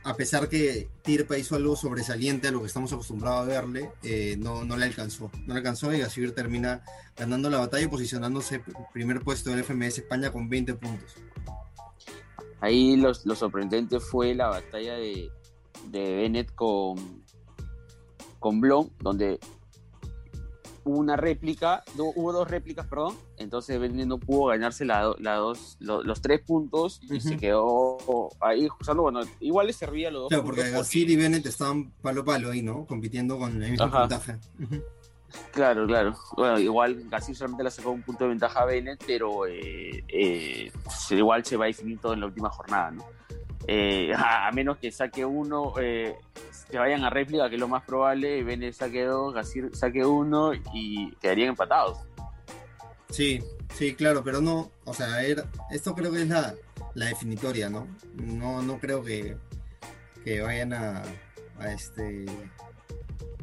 a 0.03 0.15
pesar 0.15 0.49
que 0.49 0.89
Tirpa 1.01 1.37
hizo 1.37 1.55
algo 1.55 1.75
sobresaliente 1.75 2.47
a 2.47 2.51
lo 2.51 2.61
que 2.61 2.67
estamos 2.67 2.91
acostumbrados 2.91 3.41
a 3.41 3.45
verle, 3.45 3.91
eh, 4.03 4.35
no, 4.37 4.65
no 4.65 4.77
le 4.77 4.85
alcanzó. 4.85 5.31
No 5.45 5.53
le 5.53 5.59
alcanzó 5.59 5.93
y 5.93 5.99
Gasir 5.99 6.33
termina 6.35 6.83
ganando 7.15 7.49
la 7.49 7.59
batalla 7.59 7.85
y 7.85 7.87
posicionándose 7.87 8.61
primer 8.93 9.21
puesto 9.21 9.49
del 9.49 9.63
FMS 9.63 9.99
España 9.99 10.31
con 10.31 10.49
20 10.49 10.73
puntos. 10.75 11.15
Ahí 12.59 12.95
lo, 12.95 13.13
sorprendente 13.13 13.99
fue 13.99 14.33
la 14.33 14.47
batalla 14.47 14.95
de, 14.95 15.29
de 15.89 16.15
Bennett 16.15 16.53
con, 16.55 17.23
con 18.39 18.61
Blom, 18.61 18.89
donde 18.99 19.39
hubo 20.83 20.97
una 20.97 21.15
réplica, 21.15 21.83
hubo 21.97 22.31
dos 22.31 22.49
réplicas, 22.49 22.85
perdón, 22.87 23.15
entonces 23.37 23.79
Bennett 23.79 24.07
no 24.07 24.17
pudo 24.17 24.47
ganarse 24.47 24.85
la, 24.85 25.01
dos, 25.01 25.77
los 25.79 26.21
tres 26.21 26.41
puntos 26.41 26.99
y 27.09 27.19
se 27.19 27.37
quedó 27.37 28.29
ahí 28.39 28.67
usando, 28.79 29.03
bueno, 29.03 29.21
igual 29.39 29.67
le 29.67 29.73
servía 29.73 30.11
los 30.11 30.23
dos 30.23 30.29
Claro, 30.29 30.43
porque 30.43 30.69
Gasir 30.69 31.09
y 31.09 31.15
Bennett 31.15 31.45
estaban 31.45 31.91
palo 32.01 32.21
a 32.21 32.25
palo 32.25 32.51
ahí, 32.51 32.61
¿no? 32.61 32.85
Compitiendo 32.85 33.37
con 33.37 33.61
el 33.61 33.71
mismo 33.71 33.89
puntaje. 33.89 34.37
Claro, 35.51 35.87
claro. 35.87 36.13
Bueno, 36.37 36.59
igual 36.59 37.09
Gasir 37.09 37.35
solamente 37.35 37.63
le 37.63 37.71
sacó 37.71 37.91
un 37.91 38.03
punto 38.03 38.25
de 38.25 38.31
ventaja 38.31 38.61
a 38.61 38.65
Bennett, 38.65 39.03
pero 39.05 39.47
eh, 39.47 40.03
eh, 40.07 40.71
igual 41.09 41.43
se 41.43 41.57
va 41.57 41.65
a 41.65 41.67
definir 41.67 41.99
todo 41.99 42.13
en 42.13 42.19
la 42.19 42.27
última 42.27 42.49
jornada, 42.49 42.91
¿no? 42.91 43.03
Eh, 43.67 44.11
a, 44.15 44.51
menos 44.51 44.77
que 44.77 44.91
saque 44.91 45.25
uno, 45.25 45.73
eh, 45.79 46.15
que 46.69 46.77
vayan 46.77 47.03
a 47.03 47.09
réplica, 47.09 47.49
que 47.49 47.55
es 47.55 47.61
lo 47.61 47.67
más 47.67 47.83
probable, 47.83 48.43
Bennett 48.43 48.73
saque 48.73 49.05
dos, 49.05 49.33
Gasir 49.33 49.69
saque 49.73 50.05
uno 50.05 50.51
y 50.73 51.11
quedarían 51.21 51.49
empatados. 51.49 51.99
Sí, 53.09 53.41
sí, 53.73 53.93
claro, 53.93 54.23
pero 54.23 54.41
no, 54.41 54.71
o 54.85 54.93
sea, 54.93 55.23
esto 55.23 55.93
creo 55.93 56.11
que 56.11 56.23
es 56.23 56.27
la, 56.27 56.55
definitoria, 56.95 57.69
¿no? 57.69 57.87
No, 58.15 58.61
no 58.61 58.79
creo 58.79 59.03
que, 59.03 59.37
que 60.23 60.41
vayan 60.41 60.73
a, 60.73 61.03
este 61.67 62.25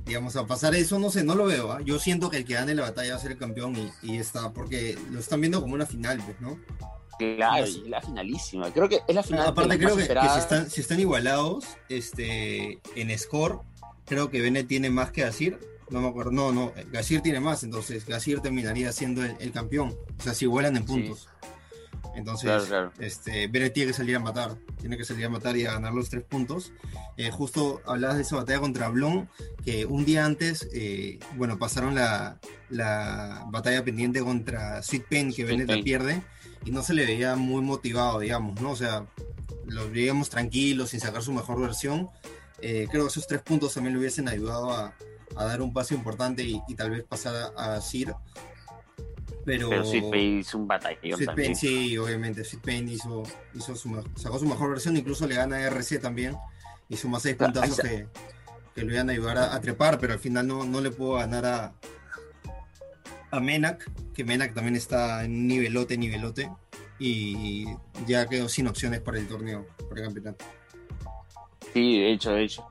digamos, 0.04 0.34
a 0.34 0.44
pasar 0.44 0.74
eso, 0.74 0.98
no 0.98 1.08
sé, 1.08 1.22
no 1.22 1.36
lo 1.36 1.44
veo. 1.44 1.70
¿ah? 1.70 1.80
Yo 1.84 2.00
siento 2.00 2.30
que 2.30 2.38
el 2.38 2.44
que 2.44 2.54
gane 2.54 2.74
la 2.74 2.82
batalla 2.82 3.12
va 3.12 3.16
a 3.16 3.22
ser 3.22 3.32
el 3.32 3.38
campeón 3.38 3.76
y, 3.76 3.92
y, 4.02 4.18
está, 4.18 4.52
porque 4.52 4.98
lo 5.12 5.20
están 5.20 5.40
viendo 5.40 5.60
como 5.60 5.74
una 5.74 5.86
final, 5.86 6.20
pues, 6.26 6.40
¿no? 6.40 6.58
Claro, 7.20 7.66
y 7.66 7.88
la 7.88 8.00
finalísima. 8.00 8.72
Creo 8.72 8.88
que 8.88 9.00
es 9.06 9.14
la 9.14 9.22
final. 9.22 9.48
Aparte, 9.48 9.78
creo 9.78 9.94
que, 9.94 10.06
si, 10.70 10.80
están, 10.80 11.00
igualados 11.00 11.64
este, 11.90 12.80
en 12.96 13.18
score, 13.18 13.60
creo 14.06 14.30
que 14.30 14.40
Bennett 14.40 14.66
tiene 14.66 14.88
más 14.88 15.10
que 15.10 15.24
decir. 15.24 15.58
No 15.90 16.00
me 16.00 16.08
acuerdo, 16.08 16.30
no, 16.30 16.52
no, 16.52 16.72
Gasir 16.92 17.20
tiene 17.20 17.40
más, 17.40 17.64
entonces 17.64 18.06
Gasir 18.06 18.40
terminaría 18.40 18.92
siendo 18.92 19.24
el, 19.24 19.52
campeón. 19.52 19.96
O 20.18 20.22
sea, 20.22 20.34
si 20.34 20.44
igualan 20.44 20.76
en 20.76 20.84
puntos. 20.86 21.28
Entonces, 22.14 22.50
Este, 22.98 23.48
Bennett 23.48 23.74
tiene 23.74 23.88
que 23.88 23.96
salir 23.96 24.16
a 24.16 24.20
matar, 24.20 24.56
tiene 24.80 24.96
que 24.96 25.04
salir 25.04 25.26
a 25.26 25.28
matar 25.28 25.56
y 25.56 25.66
a 25.66 25.72
ganar 25.72 25.92
los 25.92 26.08
tres 26.08 26.22
puntos. 26.22 26.72
Eh, 27.16 27.30
justo 27.30 27.82
hablabas 27.86 28.16
de 28.16 28.22
esa 28.22 28.36
batalla 28.36 28.60
contra 28.60 28.88
Blon, 28.88 29.28
que 29.64 29.84
un 29.84 30.04
día 30.04 30.24
antes, 30.24 30.68
eh, 30.72 31.18
bueno, 31.36 31.58
pasaron 31.58 31.94
la, 31.94 32.38
la, 32.68 33.44
batalla 33.48 33.84
pendiente 33.84 34.20
contra 34.20 34.82
Sweet 34.82 35.04
Pain, 35.10 35.32
que 35.34 35.44
Bennett 35.44 35.68
la 35.68 35.82
pierde 35.82 36.22
y 36.64 36.70
no 36.70 36.82
se 36.82 36.94
le 36.94 37.06
veía 37.06 37.36
muy 37.36 37.62
motivado, 37.62 38.20
digamos, 38.20 38.60
¿no? 38.60 38.70
O 38.72 38.76
sea, 38.76 39.06
lo 39.66 39.90
veíamos 39.90 40.28
tranquilo, 40.30 40.86
sin 40.86 41.00
sacar 41.00 41.22
su 41.22 41.32
mejor 41.32 41.60
versión. 41.60 42.08
Eh, 42.60 42.86
creo 42.90 43.04
que 43.04 43.08
esos 43.08 43.26
tres 43.26 43.40
puntos 43.40 43.72
también 43.72 43.94
le 43.94 44.00
hubiesen 44.00 44.28
ayudado 44.28 44.72
a, 44.72 44.94
dar 45.34 45.62
un 45.62 45.72
paso 45.72 45.94
importante 45.94 46.42
y, 46.42 46.74
tal 46.74 46.90
vez 46.90 47.04
pasar 47.04 47.52
a, 47.56 47.80
Sir. 47.80 48.14
Pero, 49.44 49.70
Pero 49.70 50.16
hizo 50.16 50.58
un 50.58 50.68
batallón 50.68 51.24
también. 51.24 51.56
sí, 51.56 51.96
obviamente. 51.96 52.44
Sid 52.44 52.58
Payne 52.58 52.92
hizo, 52.92 53.22
hizo 53.54 53.74
su, 53.74 54.04
sacó 54.16 54.38
su 54.38 54.46
mejor 54.46 54.70
versión, 54.70 54.96
incluso 54.96 55.26
le 55.26 55.36
gana 55.36 55.56
a 55.56 55.66
RC 55.70 55.98
también. 55.98 56.36
Hizo 56.88 57.08
más 57.08 57.22
seis 57.22 57.36
puntazos 57.36 57.78
que, 57.78 58.06
que 58.74 58.84
le 58.84 58.92
iban 58.92 59.08
a 59.08 59.12
ayudar 59.12 59.38
a, 59.38 59.60
trepar, 59.60 59.98
pero 59.98 60.12
al 60.12 60.18
final 60.18 60.46
no, 60.46 60.64
no 60.64 60.80
le 60.80 60.90
pudo 60.90 61.14
ganar 61.14 61.46
a, 61.46 61.72
a 63.30 63.40
Menak, 63.40 63.90
que 64.12 64.24
Menak 64.24 64.54
también 64.54 64.76
está 64.76 65.24
en 65.24 65.46
nivelote, 65.46 65.96
nivelote, 65.96 66.50
y 66.98 67.64
ya 68.06 68.26
quedó 68.26 68.48
sin 68.48 68.66
opciones 68.68 69.00
para 69.00 69.18
el 69.18 69.26
torneo, 69.26 69.66
para 69.88 70.00
el 70.00 70.06
campeonato. 70.06 70.44
Sí, 71.72 72.00
de 72.00 72.12
hecho, 72.12 72.32
de 72.32 72.44
hecho. 72.44 72.66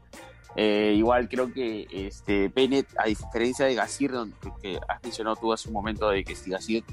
Eh, 0.55 0.93
igual 0.97 1.29
creo 1.29 1.53
que 1.53 1.87
este 1.91 2.49
Bennett, 2.49 2.87
a 2.97 3.05
diferencia 3.05 3.65
de 3.65 3.75
Gasir, 3.75 4.11
que 4.61 4.79
has 4.87 5.01
mencionado 5.03 5.35
tú 5.35 5.53
hace 5.53 5.69
un 5.69 5.73
momento 5.73 6.09
de 6.09 6.23
que 6.23 6.35
si 6.35 6.49
Gasir 6.49 6.83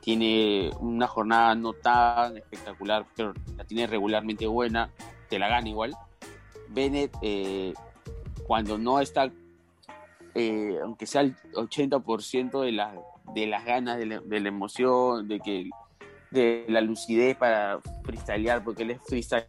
tiene 0.00 0.70
una 0.80 1.06
jornada 1.06 1.54
no 1.54 1.72
tan 1.72 2.36
espectacular, 2.36 3.04
pero 3.14 3.34
la 3.56 3.64
tiene 3.64 3.86
regularmente 3.86 4.46
buena, 4.46 4.90
te 5.28 5.38
la 5.38 5.48
gana 5.48 5.68
igual. 5.68 5.94
Bennett, 6.68 7.14
eh, 7.20 7.74
cuando 8.46 8.78
no 8.78 9.00
está 9.00 9.30
eh, 10.34 10.78
aunque 10.82 11.06
sea 11.06 11.22
el 11.22 11.36
80% 11.52 12.62
de, 12.62 12.72
la, 12.72 12.94
de 13.34 13.46
las 13.46 13.64
ganas, 13.64 13.98
de 13.98 14.06
la, 14.06 14.48
emoción, 14.48 15.28
de 15.28 15.40
que 15.40 15.70
de 16.30 16.64
la 16.68 16.80
lucidez 16.80 17.36
para 17.36 17.80
freestylear, 18.04 18.62
porque 18.64 18.82
él 18.82 18.92
es 18.92 19.00
freestyle. 19.06 19.46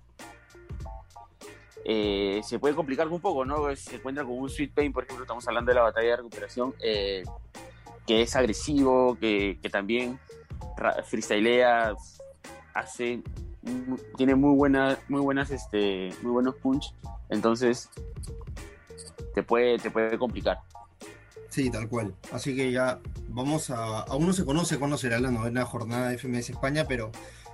Eh, 1.83 2.41
se 2.43 2.59
puede 2.59 2.75
complicar 2.75 3.07
un 3.07 3.19
poco, 3.19 3.43
¿no? 3.43 3.75
Se 3.75 3.95
encuentra 3.95 4.23
con 4.23 4.37
un 4.37 4.49
Sweet 4.49 4.73
Pain, 4.73 4.93
por 4.93 5.03
ejemplo, 5.03 5.23
estamos 5.23 5.47
hablando 5.47 5.71
de 5.71 5.75
la 5.75 5.81
batalla 5.81 6.11
de 6.11 6.17
recuperación, 6.17 6.75
eh, 6.79 7.23
que 8.05 8.21
es 8.21 8.35
agresivo, 8.35 9.17
que, 9.19 9.57
también 9.71 10.19
freestylea, 11.05 11.95
hace, 12.73 13.21
tiene 14.15 14.35
muy 14.35 14.55
buenas, 14.55 14.99
muy 15.09 15.21
buenas, 15.21 15.49
este, 15.49 16.11
muy 16.21 16.31
buenos 16.31 16.55
punch, 16.55 16.93
entonces 17.29 17.89
te 19.33 19.43
puede, 19.43 19.77
te 19.79 19.89
puede 19.89 20.17
complicar. 20.17 20.59
Sí, 21.51 21.69
tal 21.69 21.89
cual. 21.89 22.15
Así 22.31 22.55
que 22.55 22.71
ya 22.71 22.99
vamos 23.27 23.69
a. 23.69 23.99
Aún 23.99 24.25
no 24.25 24.33
se 24.33 24.45
conoce 24.45 24.79
cuándo 24.79 24.97
será 24.97 25.19
la 25.19 25.31
novena 25.31 25.65
jornada 25.65 26.09
de 26.09 26.17
FMS 26.17 26.49
España, 26.49 26.85
pero. 26.87 27.11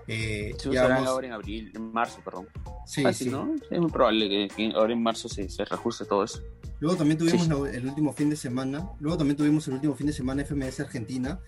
Eh, 0.08 0.56
ya 0.72 0.88
vamos... 0.88 1.08
ahora 1.10 1.27
en 1.27 1.34
abril, 1.34 1.72
en 1.75 1.92
marzo, 1.92 2.22
perdón. 2.24 2.48
Sí, 2.86 3.04
sí. 3.12 3.30
¿no? 3.30 3.56
Es 3.70 3.80
muy 3.80 3.92
probable 3.92 4.50
que, 4.56 4.72
ahora 4.74 4.94
en 4.94 5.04
marzo 5.04 5.27
se, 5.27 5.50
se 5.50 5.66
reajuste 5.66 6.06
todo 6.06 6.24
eso. 6.24 6.42
Luego 6.80 6.96
también 6.96 7.18
tuvimos 7.18 7.50
el 7.74 7.88
último 7.88 8.13
fin 8.13 8.30
de 8.30 8.36
semana. 8.36 8.88
Luego 9.00 9.18
también 9.18 9.36
tuvimos 9.36 9.68
el 9.68 9.74
último 9.74 9.96
fin 9.96 10.08
de 10.08 10.13
semana 10.13 10.46
FMS 10.46 10.80
Argentina, 10.80 11.39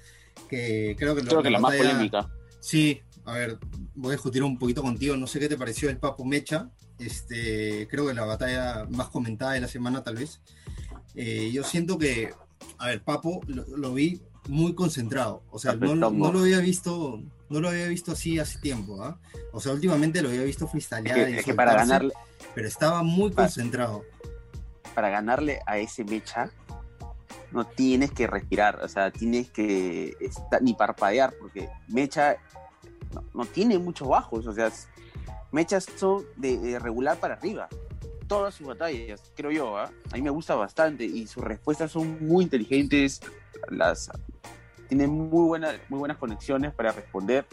que 0.49 0.95
creo 0.97 1.15
que, 1.15 1.21
creo 1.21 1.43
que 1.43 1.51
la, 1.51 1.59
más 1.59 1.75
polémica. 1.75 2.29
Sí, 2.59 3.01
a 3.25 3.33
ver, 3.33 3.59
voy 3.93 4.09
a 4.09 4.13
discutir 4.13 4.43
un 4.43 4.57
poquito 4.57 4.81
contigo. 4.81 5.15
No 5.15 5.27
sé 5.27 5.39
qué 5.39 5.47
te 5.47 5.55
pareció 5.55 5.89
el 5.89 5.97
Papo 5.97 6.25
Mecha. 6.25 6.71
Este, 6.97 7.87
creo 7.87 8.07
que 8.07 8.15
la 8.15 8.25
batalla 8.25 8.85
más 8.89 9.09
comentada 9.09 9.53
de 9.53 9.61
la 9.61 9.67
semana, 9.67 10.03
tal 10.03 10.15
vez. 10.15 10.41
Eh, 11.21 11.51
yo 11.51 11.65
siento 11.65 11.97
que, 11.97 12.33
a 12.77 12.87
ver, 12.87 13.03
Papo 13.03 13.41
lo, 13.45 13.93
vi 13.93 14.21
muy 14.47 14.73
concentrado. 14.73 15.43
O 15.51 15.59
sea, 15.59 15.73
no, 15.73 15.93
lo 15.93 16.39
había 16.39 16.59
visto, 16.59 17.21
no 17.49 17.59
lo 17.59 17.67
había 17.67 17.87
visto 17.87 18.13
así 18.13 18.39
hace 18.39 18.57
tiempo. 18.59 19.03
¿ah? 19.03 19.19
O 19.51 19.59
sea, 19.59 19.73
últimamente 19.73 20.21
lo 20.21 20.29
había 20.29 20.43
visto 20.43 20.65
freestylear. 20.65 21.19
Es 21.19 21.43
que, 21.43 21.53
para 21.53 21.73
ganarle. 21.73 22.13
Pero 22.55 22.69
estaba 22.69 23.03
muy 23.03 23.33
concentrado. 23.33 24.05
Para 24.95 25.09
ganarle 25.09 25.59
a 25.65 25.77
ese 25.77 26.05
mecha, 26.05 26.51
no 27.51 27.67
tienes 27.67 28.11
que 28.11 28.25
respirar. 28.25 28.79
O 28.81 28.87
sea, 28.87 29.11
tienes 29.11 29.49
que 29.49 30.15
ni 30.61 30.73
parpadear, 30.73 31.33
porque 31.37 31.67
mecha 31.89 32.37
no, 33.33 33.43
tiene 33.43 33.77
muchos 33.77 34.07
bajos. 34.07 34.47
O 34.47 34.53
sea, 34.53 34.71
mechas 35.51 35.85
son 35.97 36.23
de 36.37 36.79
regular 36.79 37.19
para 37.19 37.33
arriba 37.33 37.67
todas 38.29 38.53
sus 38.53 38.67
batallas, 38.67 39.21
creo 39.35 39.51
yo. 39.51 39.77
¿ah? 39.77 39.91
A 40.11 40.15
mí 40.15 40.21
me 40.21 40.29
gusta 40.29 40.55
bastante 40.55 41.03
y 41.03 41.27
sus 41.27 41.43
respuestas 41.43 41.91
son 41.91 42.25
muy 42.25 42.45
inteligentes. 42.45 43.19
Las, 43.69 44.09
tiene 44.87 45.07
muy, 45.07 45.45
buenas 45.45 45.75
muy 45.89 45.99
buenas 45.99 46.17
conexiones 46.17 46.73
para 46.73 46.93
responder. 46.93 47.45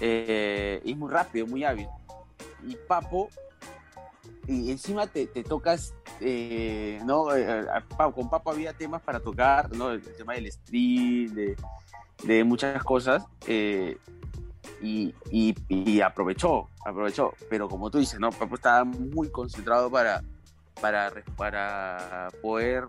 Eh, 0.00 0.80
es 0.84 0.96
muy 0.96 1.10
rápido, 1.10 1.48
muy 1.48 1.64
hábil. 1.64 1.88
Y 2.64 2.76
Papo, 2.76 3.28
y 4.46 4.70
encima 4.70 5.06
te, 5.06 5.26
tocas, 5.26 5.94
eh, 6.20 7.00
¿no? 7.04 7.34
Eh, 7.34 7.64
con 8.14 8.28
Papo 8.28 8.50
había 8.50 8.72
temas 8.72 9.02
para 9.02 9.20
tocar, 9.20 9.74
¿no? 9.74 9.90
El 9.92 10.02
tema 10.02 10.34
del 10.34 10.50
stream, 10.50 11.56
de, 12.24 12.44
muchas 12.44 12.82
cosas. 12.82 13.24
Eh, 13.46 13.98
y, 14.80 16.00
aprovechó, 16.00 16.68
aprovechó. 16.84 17.34
Pero 17.48 17.68
como 17.68 17.90
tú 17.90 17.98
dices, 17.98 18.18
¿no? 18.18 18.30
Papo 18.30 18.56
estaba 18.56 18.84
muy 18.84 19.28
concentrado 19.30 19.90
para, 19.90 20.22
para, 20.80 21.12
para 21.36 22.28
poder 22.40 22.84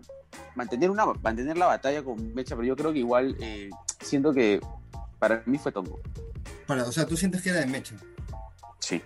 mantener, 0.54 0.90
una, 0.90 1.06
mantener 1.22 1.56
la 1.56 1.66
batalla 1.66 2.02
con 2.02 2.34
Mecha, 2.34 2.56
pero 2.56 2.66
yo 2.66 2.76
creo 2.76 2.92
que 2.92 2.98
igual 3.00 3.36
eh, 3.40 3.70
siento 4.00 4.32
que 4.32 4.60
para 5.18 5.42
mí 5.46 5.58
fue 5.58 5.72
tongo. 5.72 6.00
Para, 6.66 6.84
o 6.84 6.92
sea, 6.92 7.06
¿tú 7.06 7.16
sientes 7.16 7.42
que 7.42 7.50
era 7.50 7.60
de 7.60 7.66
Mecha? 7.66 7.96
Sí. 8.78 9.02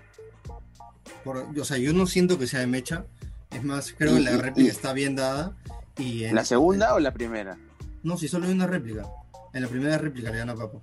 o 1.25 1.65
sea, 1.65 1.79
yo 1.79 1.93
no 1.93 2.07
siento 2.07 2.39
que 2.39 2.47
sea 2.47 2.61
de 2.61 2.67
Mecha. 2.67 3.05
Es 3.51 3.65
más, 3.65 3.95
creo 3.97 4.15
que 4.15 4.21
la 4.21 4.37
réplica 4.37 4.71
está 4.71 4.93
bien 4.93 5.17
dada. 5.17 5.57
Y 5.97 6.29
¿La 6.29 6.45
segunda 6.45 6.95
o 6.95 7.01
la 7.01 7.13
primera? 7.13 7.59
No, 8.03 8.17
si 8.17 8.29
solo 8.29 8.47
hay 8.47 8.53
una 8.53 8.67
réplica. 8.67 9.07
En 9.53 9.63
la 9.63 9.69
primera 9.69 9.99
réplica 9.99 10.31
le 10.31 10.39
dan 10.39 10.51
a 10.51 10.55
Papo 10.55 10.83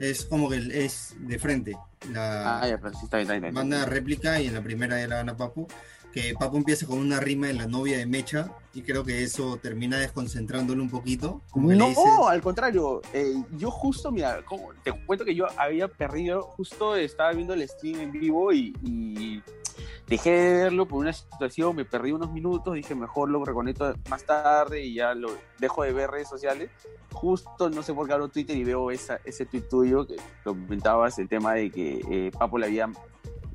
es 0.00 0.24
como 0.24 0.48
que 0.48 0.58
es 0.84 1.14
de 1.18 1.38
frente. 1.38 1.76
La 2.12 2.60
ah, 2.60 2.68
ya, 2.68 2.78
pero 2.78 2.94
sí 2.94 3.04
está 3.04 3.18
bien, 3.18 3.30
está 3.30 3.52
Manda 3.52 3.84
réplica 3.86 4.40
y 4.40 4.46
en 4.46 4.54
la 4.54 4.62
primera 4.62 5.00
ya 5.00 5.08
la 5.08 5.16
gana 5.16 5.36
Papu. 5.36 5.66
Que 6.12 6.34
Papu 6.38 6.56
empieza 6.56 6.86
con 6.86 6.98
una 6.98 7.20
rima 7.20 7.48
de 7.48 7.54
la 7.54 7.66
novia 7.66 7.98
de 7.98 8.06
Mecha 8.06 8.50
y 8.72 8.82
creo 8.82 9.04
que 9.04 9.22
eso 9.22 9.58
termina 9.58 9.98
desconcentrándolo 9.98 10.82
un 10.82 10.88
poquito. 10.88 11.42
no, 11.54 12.28
al 12.28 12.40
contrario. 12.40 13.02
Eh, 13.12 13.34
yo 13.58 13.70
justo, 13.70 14.10
mira, 14.10 14.42
como, 14.44 14.72
te 14.82 14.92
cuento 14.92 15.24
que 15.26 15.34
yo 15.34 15.46
había 15.58 15.88
perdido, 15.88 16.42
justo 16.42 16.96
estaba 16.96 17.32
viendo 17.32 17.52
el 17.52 17.68
stream 17.68 18.00
en 18.00 18.12
vivo 18.12 18.52
y 18.52 19.42
dejé 20.06 20.30
de 20.30 20.62
verlo 20.64 20.86
por 20.86 20.98
una 20.98 21.12
situación, 21.12 21.76
me 21.76 21.84
perdí 21.84 22.12
unos 22.12 22.32
minutos, 22.32 22.74
dije 22.74 22.94
mejor 22.94 23.30
lo 23.30 23.44
reconecto 23.44 23.94
más 24.08 24.24
tarde 24.24 24.82
y 24.82 24.94
ya 24.94 25.14
lo 25.14 25.30
dejo 25.58 25.82
de 25.82 25.92
ver 25.92 26.10
redes 26.10 26.28
sociales. 26.28 26.70
Justo 27.12 27.70
no 27.70 27.82
sé 27.82 27.94
por 27.94 28.06
qué 28.06 28.12
abro 28.12 28.28
Twitter 28.28 28.56
y 28.56 28.64
veo 28.64 28.90
esa, 28.90 29.20
ese 29.24 29.46
tweet 29.46 29.62
tuyo 29.62 30.06
que 30.06 30.16
comentabas 30.44 31.18
el 31.18 31.28
tema 31.28 31.54
de 31.54 31.70
que 31.70 32.00
eh, 32.10 32.30
Papo 32.36 32.58
le 32.58 32.66
había 32.66 32.90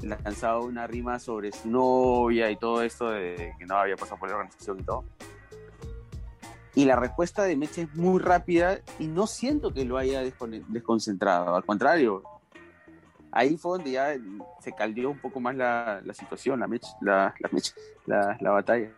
lanzado 0.02 0.64
una 0.64 0.88
rima 0.88 1.20
sobre 1.20 1.52
su 1.52 1.70
novia 1.70 2.50
y 2.50 2.58
todo 2.58 2.82
esto 2.82 3.10
de 3.10 3.54
que 3.58 3.66
no 3.66 3.78
había 3.78 3.96
pasado 3.96 4.18
por 4.20 4.30
la 4.30 4.36
organización 4.36 4.80
y 4.80 4.84
todo. 4.84 5.06
Y 6.74 6.86
la 6.86 6.96
respuesta 6.96 7.44
de 7.44 7.58
Meche 7.58 7.82
es 7.84 7.96
muy 7.96 8.20
rápida 8.20 8.80
y 8.98 9.08
no 9.08 9.28
siento 9.28 9.74
que 9.74 9.84
lo 9.84 9.98
haya 9.98 10.22
desconcentrado. 10.22 11.56
Al 11.56 11.66
contrario, 11.66 12.24
ahí 13.32 13.58
fue 13.58 13.78
donde 13.78 13.92
ya 13.92 14.16
se 14.62 14.72
caldeó 14.74 15.10
un 15.12 15.20
poco 15.20 15.40
más 15.40 15.56
la, 15.56 16.02
situación, 16.14 16.60
la, 16.60 16.68
la, 17.02 17.34
la, 18.06 18.38
la, 18.40 18.52
batalla. 18.52 18.90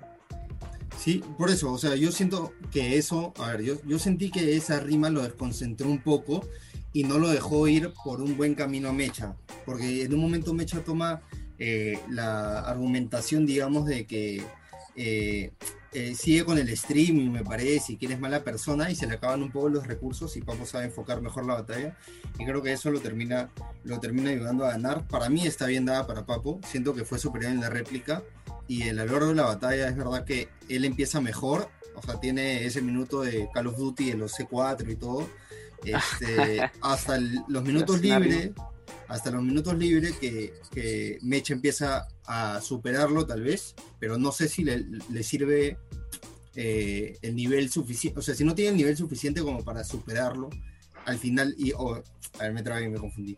Sí, 0.97 1.23
por 1.37 1.49
eso, 1.49 1.71
o 1.71 1.77
sea, 1.77 1.95
yo 1.95 2.11
siento 2.11 2.53
que 2.71 2.97
eso, 2.97 3.33
a 3.39 3.51
ver, 3.51 3.63
yo, 3.63 3.75
yo 3.85 3.99
sentí 3.99 4.31
que 4.31 4.55
esa 4.55 4.79
rima 4.79 5.09
lo 5.09 5.23
desconcentró 5.23 5.87
un 5.89 5.99
poco 5.99 6.47
y 6.93 7.03
no 7.03 7.17
lo 7.17 7.29
dejó 7.29 7.67
ir 7.67 7.91
por 8.03 8.21
un 8.21 8.37
buen 8.37 8.55
camino 8.55 8.89
a 8.89 8.93
Mecha, 8.93 9.35
porque 9.65 10.03
en 10.03 10.13
un 10.13 10.21
momento 10.21 10.53
Mecha 10.53 10.83
toma 10.83 11.21
eh, 11.57 11.99
la 12.09 12.59
argumentación, 12.59 13.45
digamos, 13.45 13.85
de 13.85 14.05
que 14.05 14.43
eh, 14.95 15.51
eh, 15.93 16.15
sigue 16.15 16.45
con 16.45 16.57
el 16.57 16.69
streaming, 16.69 17.29
me 17.29 17.43
parece, 17.43 17.93
y 17.93 17.97
que 17.97 18.07
eres 18.07 18.19
mala 18.19 18.43
persona 18.43 18.89
y 18.89 18.95
se 18.95 19.07
le 19.07 19.15
acaban 19.15 19.43
un 19.43 19.51
poco 19.51 19.69
los 19.69 19.87
recursos 19.87 20.35
y 20.37 20.41
Papo 20.41 20.65
sabe 20.65 20.85
enfocar 20.85 21.21
mejor 21.21 21.45
la 21.45 21.55
batalla. 21.55 21.97
Y 22.39 22.45
creo 22.45 22.61
que 22.61 22.73
eso 22.73 22.91
lo 22.91 22.99
termina, 22.99 23.49
lo 23.83 23.99
termina 23.99 24.31
ayudando 24.31 24.65
a 24.65 24.71
ganar. 24.71 25.07
Para 25.07 25.29
mí 25.29 25.45
está 25.45 25.65
bien 25.67 25.85
dada 25.85 26.07
para 26.07 26.25
Papo, 26.25 26.59
siento 26.67 26.93
que 26.93 27.05
fue 27.05 27.19
superior 27.19 27.51
en 27.51 27.61
la 27.61 27.69
réplica 27.69 28.23
y 28.67 28.83
el 28.83 28.95
largo 28.95 29.27
de 29.27 29.35
la 29.35 29.43
batalla 29.43 29.87
es 29.87 29.95
verdad 29.95 30.25
que 30.25 30.49
él 30.69 30.85
empieza 30.85 31.19
mejor, 31.21 31.69
o 31.95 32.01
sea, 32.01 32.19
tiene 32.19 32.65
ese 32.65 32.81
minuto 32.81 33.21
de 33.21 33.49
Call 33.53 33.67
of 33.67 33.77
Duty, 33.77 34.11
de 34.11 34.17
los 34.17 34.33
C4 34.33 34.91
y 34.91 34.95
todo. 34.95 35.29
Este, 35.85 36.61
hasta 36.79 37.19
los 37.49 37.61
minutos 37.61 37.99
libres 37.99 38.51
hasta 39.07 39.31
los 39.31 39.43
minutos 39.43 39.77
libres 39.77 40.13
que, 40.17 40.53
que 40.71 41.17
Mecha 41.21 41.53
empieza 41.53 42.07
a 42.25 42.61
superarlo 42.61 43.25
tal 43.25 43.41
vez, 43.41 43.75
pero 43.99 44.17
no 44.17 44.31
sé 44.31 44.47
si 44.47 44.63
le, 44.63 45.23
sirve 45.23 45.77
eh, 46.55 47.17
el 47.21 47.35
nivel 47.35 47.69
suficiente, 47.69 48.19
o 48.19 48.21
sea, 48.21 48.35
si 48.35 48.43
no 48.43 48.55
tiene 48.55 48.71
el 48.71 48.77
nivel 48.77 48.97
suficiente 48.97 49.41
como 49.41 49.63
para 49.63 49.83
superarlo 49.83 50.49
al 51.05 51.17
final 51.17 51.53
y, 51.57 51.73
a 51.73 52.43
ver, 52.43 52.53
me 52.53 52.63
trabé 52.63 52.89
me 52.89 52.99
confundí. 52.99 53.37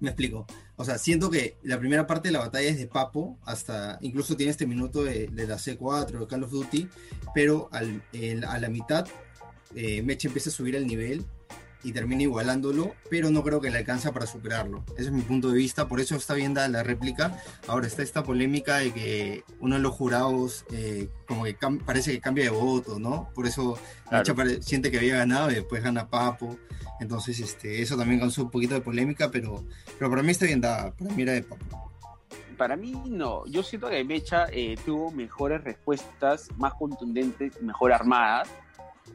Me 0.00 0.08
explico. 0.08 0.46
O 0.74 0.84
sea, 0.84 0.98
siento 0.98 1.30
que 1.30 1.56
la 1.62 1.78
primera 1.78 2.08
parte 2.08 2.28
de 2.28 2.32
la 2.32 2.40
batalla 2.40 2.68
es 2.68 2.76
de 2.76 2.88
Papo, 2.88 3.38
hasta 3.44 3.98
incluso 4.00 4.36
tiene 4.36 4.50
este 4.50 4.66
minuto 4.66 5.04
de, 5.04 5.30
la 5.32 5.58
C4, 5.58 6.18
de 6.18 6.26
Call 6.26 6.42
of 6.42 6.50
Duty, 6.50 6.88
pero 7.32 7.68
al, 7.70 8.02
a 8.48 8.58
la 8.58 8.68
mitad 8.68 9.06
eh, 9.76 10.02
Mecha 10.02 10.26
empieza 10.26 10.50
a 10.50 10.52
subir 10.52 10.74
el 10.74 10.88
nivel 10.88 11.24
y 11.84 11.92
termina 11.92 12.22
igualándolo, 12.22 12.94
pero 13.10 13.30
no 13.30 13.42
creo 13.42 13.60
que 13.60 13.70
le 13.70 13.78
alcanza 13.78 14.12
para 14.12 14.26
superarlo. 14.26 14.84
Ese 14.96 15.06
es 15.06 15.12
mi 15.12 15.22
punto 15.22 15.50
de 15.50 15.58
vista, 15.58 15.88
por 15.88 16.00
eso 16.00 16.16
está 16.16 16.34
bien 16.34 16.54
dada 16.54 16.68
la 16.68 16.82
réplica. 16.82 17.36
Ahora 17.66 17.86
está 17.86 18.02
esta 18.02 18.22
polémica 18.22 18.78
de 18.78 18.92
que 18.92 19.44
uno 19.60 19.76
de 19.76 19.80
los 19.80 19.92
jurados 19.92 20.64
eh, 20.72 21.08
como 21.26 21.44
que 21.44 21.56
parece 21.84 22.12
que 22.12 22.20
cambia 22.20 22.44
de 22.44 22.50
voto, 22.50 22.98
¿no? 22.98 23.28
Por 23.34 23.46
eso 23.46 23.78
siente 24.60 24.90
que 24.90 24.98
había 24.98 25.16
ganado 25.16 25.50
y 25.50 25.54
después 25.54 25.82
gana 25.82 26.08
Papo. 26.08 26.56
Entonces 27.00 27.40
este, 27.40 27.82
eso 27.82 27.96
también 27.96 28.20
causó 28.20 28.44
un 28.44 28.50
poquito 28.50 28.74
de 28.74 28.80
polémica, 28.80 29.30
pero, 29.30 29.64
pero 29.98 30.10
para 30.10 30.22
mí 30.22 30.30
está 30.30 30.46
bien 30.46 30.60
dada, 30.60 30.92
para 30.92 31.12
mí 31.14 31.22
era 31.22 31.32
de 31.32 31.42
Papo. 31.42 31.90
Para 32.56 32.76
mí 32.76 32.92
no, 33.06 33.44
yo 33.46 33.62
siento 33.64 33.88
que 33.88 34.04
Mecha 34.04 34.46
eh, 34.52 34.76
tuvo 34.84 35.10
mejores 35.10 35.64
respuestas, 35.64 36.48
más 36.58 36.74
contundentes, 36.74 37.60
mejor 37.60 37.92
armadas 37.92 38.48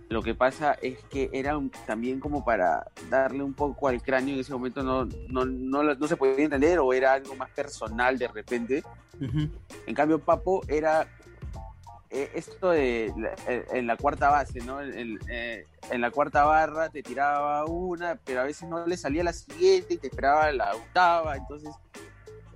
lo 0.09 0.21
que 0.21 0.33
pasa 0.33 0.73
es 0.81 1.03
que 1.05 1.29
era 1.33 1.59
también 1.85 2.19
como 2.19 2.45
para 2.45 2.87
darle 3.09 3.43
un 3.43 3.53
poco 3.53 3.87
al 3.87 4.01
cráneo 4.01 4.35
en 4.35 4.39
ese 4.39 4.53
momento 4.53 4.81
no, 4.81 5.05
no, 5.29 5.45
no, 5.45 6.07
se 6.07 6.15
podía 6.15 6.45
entender 6.45 6.79
o 6.79 6.93
era 6.93 7.13
algo 7.13 7.35
más 7.35 7.49
personal 7.51 8.17
de 8.17 8.27
repente. 8.27 8.83
En 9.19 9.95
cambio, 9.95 10.19
Papo 10.19 10.61
era 10.67 11.07
eh, 12.09 12.31
esto 12.35 12.69
de 12.69 13.13
en 13.47 13.85
la 13.85 13.97
cuarta 13.97 14.29
base, 14.29 14.61
¿no? 14.61 14.81
En, 14.81 15.19
en, 15.27 16.01
la 16.01 16.11
cuarta 16.11 16.45
barra 16.45 16.89
te 16.89 17.03
tiraba 17.03 17.65
una, 17.65 18.15
pero 18.23 18.41
a 18.41 18.43
veces 18.43 18.69
no 18.69 18.85
le 18.85 18.95
salía 18.95 19.23
la 19.23 19.33
siguiente 19.33 19.95
y 19.95 19.97
te 19.97 20.07
esperaba 20.07 20.51
la 20.53 20.73
octava, 20.73 21.35
entonces 21.35 21.69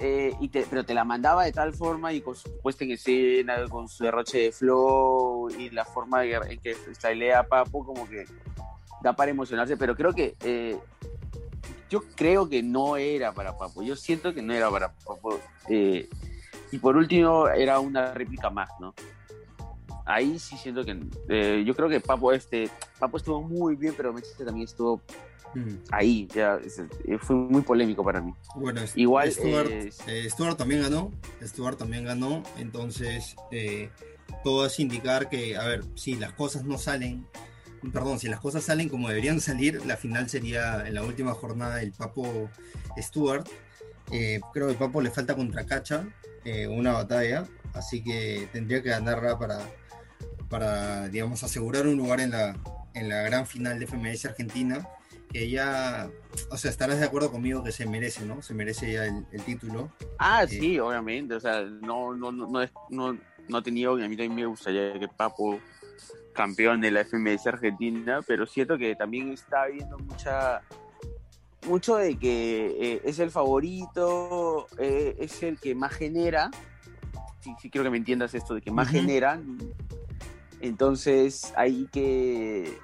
eh, 0.02 0.66
pero 0.70 0.84
te 0.84 0.94
la 0.94 1.04
mandaba 1.04 1.46
de 1.46 1.52
tal 1.52 1.74
forma 1.74 2.12
y 2.12 2.22
con 2.22 2.36
su 2.36 2.50
puesta 2.60 2.84
en 2.84 2.92
escena, 2.92 3.68
con 3.70 3.88
su 3.88 4.04
derroche 4.04 4.40
de 4.40 4.52
flow 4.52 5.50
y 5.52 5.70
la 5.70 5.86
forma 5.86 6.26
en 6.26 6.60
que 6.60 6.76
stylea 6.94 7.44
Papo, 7.44 7.86
como 7.86 8.10
que 8.10 8.26
da 9.02 9.14
para 9.14 9.32
emocionarse, 9.32 9.78
pero 9.78 9.96
creo 9.96 10.14
que 10.14 10.36
eh, 10.44 10.78
yo 11.90 12.02
creo 12.16 12.50
que 12.50 12.64
no 12.64 12.98
era 12.98 13.32
para 13.34 13.58
Papo, 13.58 13.84
yo 13.84 13.96
siento 13.96 14.34
que 14.34 14.42
no 14.42 14.54
era 14.54 14.70
para 14.72 14.92
Papo. 14.94 15.40
Eh, 15.70 16.10
y 16.72 16.78
por 16.80 16.96
último, 16.96 17.48
era 17.50 17.80
una 17.80 18.14
réplica 18.14 18.50
más, 18.50 18.70
¿no? 18.80 18.94
Ahí 20.06 20.40
sí 20.40 20.58
siento 20.58 20.84
que 20.84 21.64
yo 21.64 21.76
creo 21.76 21.90
que 21.90 22.00
Papo, 22.00 22.32
este, 22.32 22.70
Papo 23.00 23.18
estuvo 23.18 23.42
muy 23.42 23.76
bien, 23.76 23.94
pero 23.96 24.14
Messi 24.14 24.44
también 24.44 24.66
estuvo 24.66 25.02
Ahí, 25.92 26.28
ya, 26.34 26.60
eh, 27.06 27.18
fue 27.20 27.36
muy 27.36 27.62
polémico 27.62 28.04
para 28.04 28.22
mí. 28.22 28.34
Bueno, 28.56 28.82
igual 28.96 29.32
Stuart, 29.32 29.70
eh, 30.08 30.30
Stuart 30.30 30.58
también 30.58 30.82
ganó, 30.82 31.12
Stuart 31.42 31.78
también 31.78 32.06
ganó, 32.06 32.44
entonces 32.58 33.36
eh, 33.52 33.90
todo 34.44 34.66
es 34.66 34.80
indicar 34.80 35.30
que, 35.30 35.58
a 35.58 35.66
ver, 35.66 35.84
si 35.96 36.16
las 36.16 36.32
cosas 36.34 36.64
no 36.64 36.78
salen, 36.78 37.28
perdón, 37.92 38.20
si 38.20 38.30
las 38.30 38.40
cosas 38.40 38.64
salen 38.64 38.88
como 38.88 39.10
deberían 39.10 39.42
salir, 39.42 39.86
la 39.86 39.98
final 39.98 40.30
sería 40.30 40.88
en 40.88 40.94
la 40.94 41.04
última 41.04 41.34
jornada 41.34 41.82
el 41.82 41.92
Papo 41.92 42.50
Stuart. 42.98 43.48
creo 44.08 44.68
que 44.68 44.72
el 44.72 44.78
Papo 44.78 45.02
le 45.02 45.12
falta 45.12 45.36
contra 45.36 45.66
Cacha 45.66 46.08
una 46.70 46.94
batalla, 46.94 47.46
así 47.74 48.02
que 48.02 48.48
tendría 48.54 48.82
que 48.82 48.90
ganarla 48.90 49.38
para, 49.38 49.60
para 50.52 51.08
digamos, 51.08 51.44
asegurar 51.44 51.88
un 51.88 51.98
lugar 51.98 52.20
en 52.20 52.32
la, 52.32 52.56
en 52.94 53.10
la 53.10 53.24
gran 53.24 53.48
final 53.48 53.80
de 53.80 53.88
FMS 53.88 54.26
Argentina 54.26 54.88
que 55.32 55.50
ya, 55.50 56.10
o 56.50 56.58
sea, 56.58 56.70
estarás 56.70 57.00
de 57.00 57.06
acuerdo 57.06 57.32
conmigo 57.32 57.64
que 57.64 57.72
se 57.72 57.86
merece, 57.86 58.26
¿no? 58.26 58.42
Se 58.42 58.54
merece 58.54 58.92
ya 58.92 59.06
el, 59.06 59.44
título. 59.46 59.90
Ah, 60.20 60.44
eh, 60.44 60.48
sí, 60.48 60.78
obviamente, 60.78 61.36
o 61.36 61.40
sea, 61.40 61.62
no, 61.62 62.14
no, 62.14 62.34
no, 62.34 62.48
no, 62.48 62.68
no, 62.90 63.18
no 63.48 63.58
he 63.58 63.62
tenido, 63.62 63.94
a 63.94 64.10
mí 64.10 64.18
también 64.18 64.36
me 64.36 64.46
gustaría 64.46 65.00
que 65.00 65.08
Papo 65.08 65.58
campeón 66.34 66.82
de 66.82 66.92
la 66.92 67.06
FMS 67.06 67.48
Argentina, 67.48 68.20
pero 68.28 68.46
siento 68.46 68.78
que 68.78 68.96
también 68.96 69.32
está 69.32 69.64
habiendo 69.64 69.98
mucha 70.00 70.62
mucho 71.68 71.96
de 71.96 72.18
que 72.18 72.76
eh, 72.80 73.02
es 73.06 73.20
el 73.20 73.32
favorito, 73.32 74.68
eh, 74.80 75.16
es 75.20 75.44
el 75.44 75.60
que 75.60 75.76
más 75.76 75.94
genera, 75.94 76.50
sí, 77.40 77.54
sí 77.62 77.70
quiero 77.70 77.84
que 77.84 77.92
me 77.92 77.98
entiendas 77.98 78.34
esto, 78.34 78.56
de 78.56 78.62
que 78.62 78.72
más 78.72 78.90
genera, 78.90 79.40
entonces 80.62 81.54
hay 81.56 81.88
que 81.92 82.78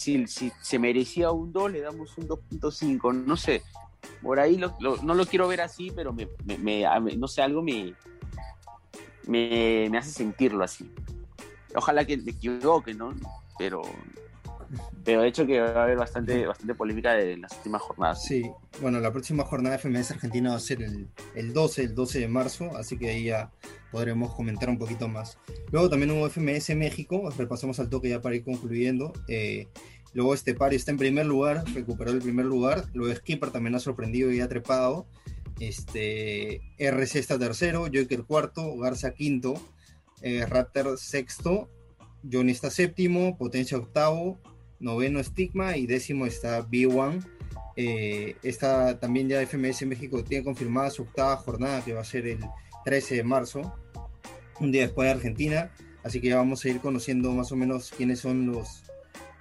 si, 0.00 0.26
se 0.26 0.78
merecía 0.78 1.30
un 1.30 1.52
2, 1.52 1.72
le 1.72 1.80
damos 1.80 2.16
un 2.16 2.26
2.5, 2.26 3.14
no 3.24 3.36
sé. 3.36 3.62
Por 4.22 4.40
ahí 4.40 4.56
no 4.56 5.14
lo 5.14 5.26
quiero 5.26 5.46
ver 5.46 5.60
así, 5.60 5.92
pero 5.94 6.12
me, 6.12 6.26
no 7.16 7.28
sé, 7.28 7.42
algo 7.42 7.62
me, 7.62 7.94
me, 9.26 9.90
hace 9.96 10.10
sentirlo 10.10 10.64
así. 10.64 10.90
Ojalá 11.74 12.04
que 12.04 12.16
me 12.16 12.30
equivoque, 12.30 12.94
¿no? 12.94 13.14
Pero 13.58 13.82
pero 15.04 15.22
de 15.22 15.28
hecho 15.28 15.46
que 15.46 15.60
va 15.60 15.68
a 15.68 15.84
haber 15.84 15.96
bastante, 15.96 16.46
bastante 16.46 16.74
polémica 16.74 17.18
en 17.20 17.42
las 17.42 17.56
últimas 17.56 17.82
jornadas. 17.82 18.24
Sí, 18.24 18.50
bueno, 18.80 19.00
la 19.00 19.12
próxima 19.12 19.44
jornada 19.44 19.76
de 19.76 19.82
FMS 19.82 20.12
Argentina 20.12 20.50
va 20.50 20.56
a 20.56 20.60
ser 20.60 20.82
el, 20.82 21.08
el 21.34 21.52
12, 21.52 21.82
el 21.82 21.94
12 21.94 22.20
de 22.20 22.28
marzo, 22.28 22.76
así 22.76 22.96
que 22.96 23.10
ahí 23.10 23.24
ya 23.24 23.50
podremos 23.90 24.34
comentar 24.34 24.68
un 24.68 24.78
poquito 24.78 25.08
más. 25.08 25.38
Luego 25.70 25.90
también 25.90 26.10
hubo 26.12 26.28
FMS 26.28 26.76
México, 26.76 27.30
repasamos 27.36 27.80
al 27.80 27.88
toque 27.88 28.08
ya 28.08 28.20
para 28.20 28.36
ir 28.36 28.44
concluyendo. 28.44 29.12
Eh, 29.28 29.68
luego 30.12 30.34
este 30.34 30.54
par 30.54 30.72
está 30.74 30.90
en 30.90 30.98
primer 30.98 31.26
lugar, 31.26 31.64
recuperó 31.74 32.12
el 32.12 32.20
primer 32.20 32.46
lugar. 32.46 32.84
Luego 32.94 33.14
Skipper 33.14 33.50
también 33.50 33.74
ha 33.74 33.80
sorprendido 33.80 34.32
y 34.32 34.40
ha 34.40 34.48
trepado. 34.48 35.06
Este, 35.58 36.62
RC 36.78 37.18
está 37.18 37.38
tercero, 37.38 37.86
Joker 37.92 38.24
cuarto, 38.24 38.76
Garza 38.78 39.12
quinto, 39.12 39.54
eh, 40.22 40.46
Raptor 40.46 40.96
sexto, 40.96 41.68
Johnny 42.30 42.52
está 42.52 42.70
séptimo, 42.70 43.36
Potencia 43.36 43.76
octavo, 43.76 44.38
noveno 44.80 45.22
Stigma 45.22 45.76
y 45.76 45.86
décimo 45.86 46.26
está 46.26 46.66
B1. 46.66 47.24
Eh, 47.76 48.36
esta 48.42 48.98
también 48.98 49.28
ya 49.28 49.40
FMS 49.46 49.86
México 49.86 50.24
tiene 50.24 50.44
confirmada 50.44 50.90
su 50.90 51.02
octava 51.02 51.36
jornada 51.36 51.84
que 51.84 51.92
va 51.92 52.00
a 52.00 52.04
ser 52.04 52.26
el 52.26 52.40
13 52.84 53.16
de 53.16 53.24
marzo, 53.24 53.74
un 54.58 54.72
día 54.72 54.82
después 54.82 55.06
de 55.06 55.12
Argentina. 55.12 55.70
Así 56.02 56.20
que 56.20 56.28
ya 56.28 56.36
vamos 56.36 56.64
a 56.64 56.68
ir 56.68 56.80
conociendo 56.80 57.30
más 57.32 57.52
o 57.52 57.56
menos 57.56 57.92
quiénes 57.94 58.20
son 58.20 58.46
los, 58.46 58.82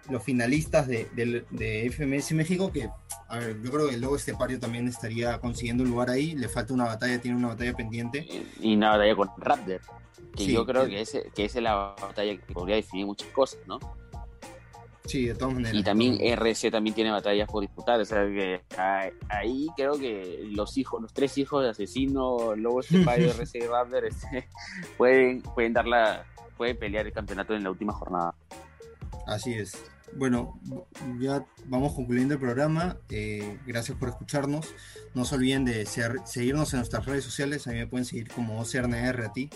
los 0.09 0.21
finalistas 0.21 0.87
de, 0.87 1.07
de, 1.13 1.89
FMS 1.89 2.33
México. 2.33 2.71
Que, 2.71 2.89
a 3.29 3.39
ver, 3.39 3.61
yo 3.61 3.71
creo 3.71 3.87
que 3.87 3.95
el 3.95 4.01
Lobo 4.01 4.17
Estepario 4.17 4.59
también 4.59 4.87
estaría 4.87 5.39
consiguiendo 5.39 5.83
un 5.83 5.89
lugar 5.89 6.09
ahí. 6.09 6.35
Le 6.35 6.49
falta 6.49 6.73
una 6.73 6.85
batalla, 6.85 7.19
tiene 7.21 7.37
una 7.37 7.49
batalla 7.49 7.73
pendiente. 7.73 8.27
Y, 8.59 8.75
una 8.75 8.91
batalla 8.91 9.15
con 9.15 9.29
Raptor. 9.37 9.81
Que 10.35 10.47
yo 10.47 10.65
creo 10.65 10.85
que, 10.85 11.01
ese, 11.01 11.31
que 11.33 11.45
esa 11.45 11.59
es 11.59 11.63
la 11.63 11.75
batalla 11.75 12.37
que 12.37 12.53
podría 12.53 12.75
definir 12.75 13.05
muchas 13.05 13.29
cosas, 13.29 13.59
¿no? 13.65 13.79
Sí, 15.09 15.25
de 15.25 15.33
todas 15.33 15.55
maneras. 15.55 15.73
Y 15.73 15.81
también 15.81 16.19
RC 16.21 16.69
también 16.69 16.93
tiene 16.93 17.09
batallas 17.09 17.49
por 17.49 17.61
disputar, 17.61 17.99
o 17.99 18.05
sea 18.05 18.25
que 18.27 18.61
ahí 19.27 19.67
creo 19.75 19.97
que 19.97 20.47
los 20.51 20.77
hijos, 20.77 21.01
los 21.01 21.11
tres 21.11 21.35
hijos 21.39 21.63
de 21.63 21.71
asesino, 21.71 22.55
Lobo 22.55 22.81
Estepario, 22.81 23.31
RC 23.33 23.67
Raptor, 23.67 24.05
este, 24.05 24.47
pueden, 24.97 25.41
pueden 25.41 25.73
dar 25.73 25.87
la, 25.87 26.25
pueden 26.57 26.77
pelear 26.77 27.07
el 27.07 27.11
campeonato 27.11 27.55
en 27.55 27.63
la 27.63 27.71
última 27.71 27.91
jornada. 27.91 28.35
Así 29.25 29.53
es. 29.53 29.83
Bueno, 30.15 30.59
ya 31.19 31.43
vamos 31.65 31.93
concluyendo 31.93 32.35
el 32.35 32.39
programa. 32.39 32.97
Eh, 33.09 33.57
gracias 33.65 33.97
por 33.97 34.09
escucharnos. 34.09 34.75
No 35.15 35.25
se 35.25 35.35
olviden 35.35 35.65
de 35.65 35.87
seguirnos 35.87 36.71
en 36.73 36.79
nuestras 36.79 37.05
redes 37.07 37.23
sociales. 37.23 37.67
A 37.67 37.71
mí 37.71 37.77
me 37.77 37.87
pueden 37.87 38.05
seguir 38.05 38.27
como 38.27 38.59
OCRNR 38.59 39.25
a 39.25 39.33
ti. 39.33 39.49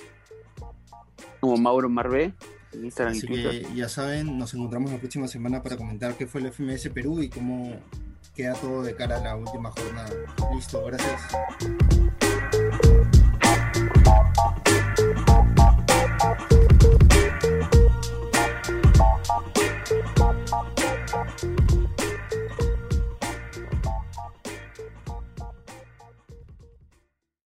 Como 1.39 1.57
Mauro 1.57 1.89
Marvé. 1.89 2.33
Así 3.05 3.27
que 3.27 3.65
ya 3.75 3.89
saben, 3.89 4.37
nos 4.37 4.53
encontramos 4.53 4.91
la 4.91 4.97
próxima 4.97 5.27
semana 5.27 5.61
para 5.61 5.77
comentar 5.77 6.15
qué 6.15 6.27
fue 6.27 6.41
el 6.41 6.51
FMS 6.51 6.89
Perú 6.89 7.21
y 7.21 7.29
cómo 7.29 7.79
queda 8.35 8.53
todo 8.53 8.83
de 8.83 8.95
cara 8.95 9.17
a 9.17 9.21
la 9.21 9.35
última 9.35 9.71
jornada. 9.71 10.11
Listo, 10.55 10.83
gracias. 10.85 11.21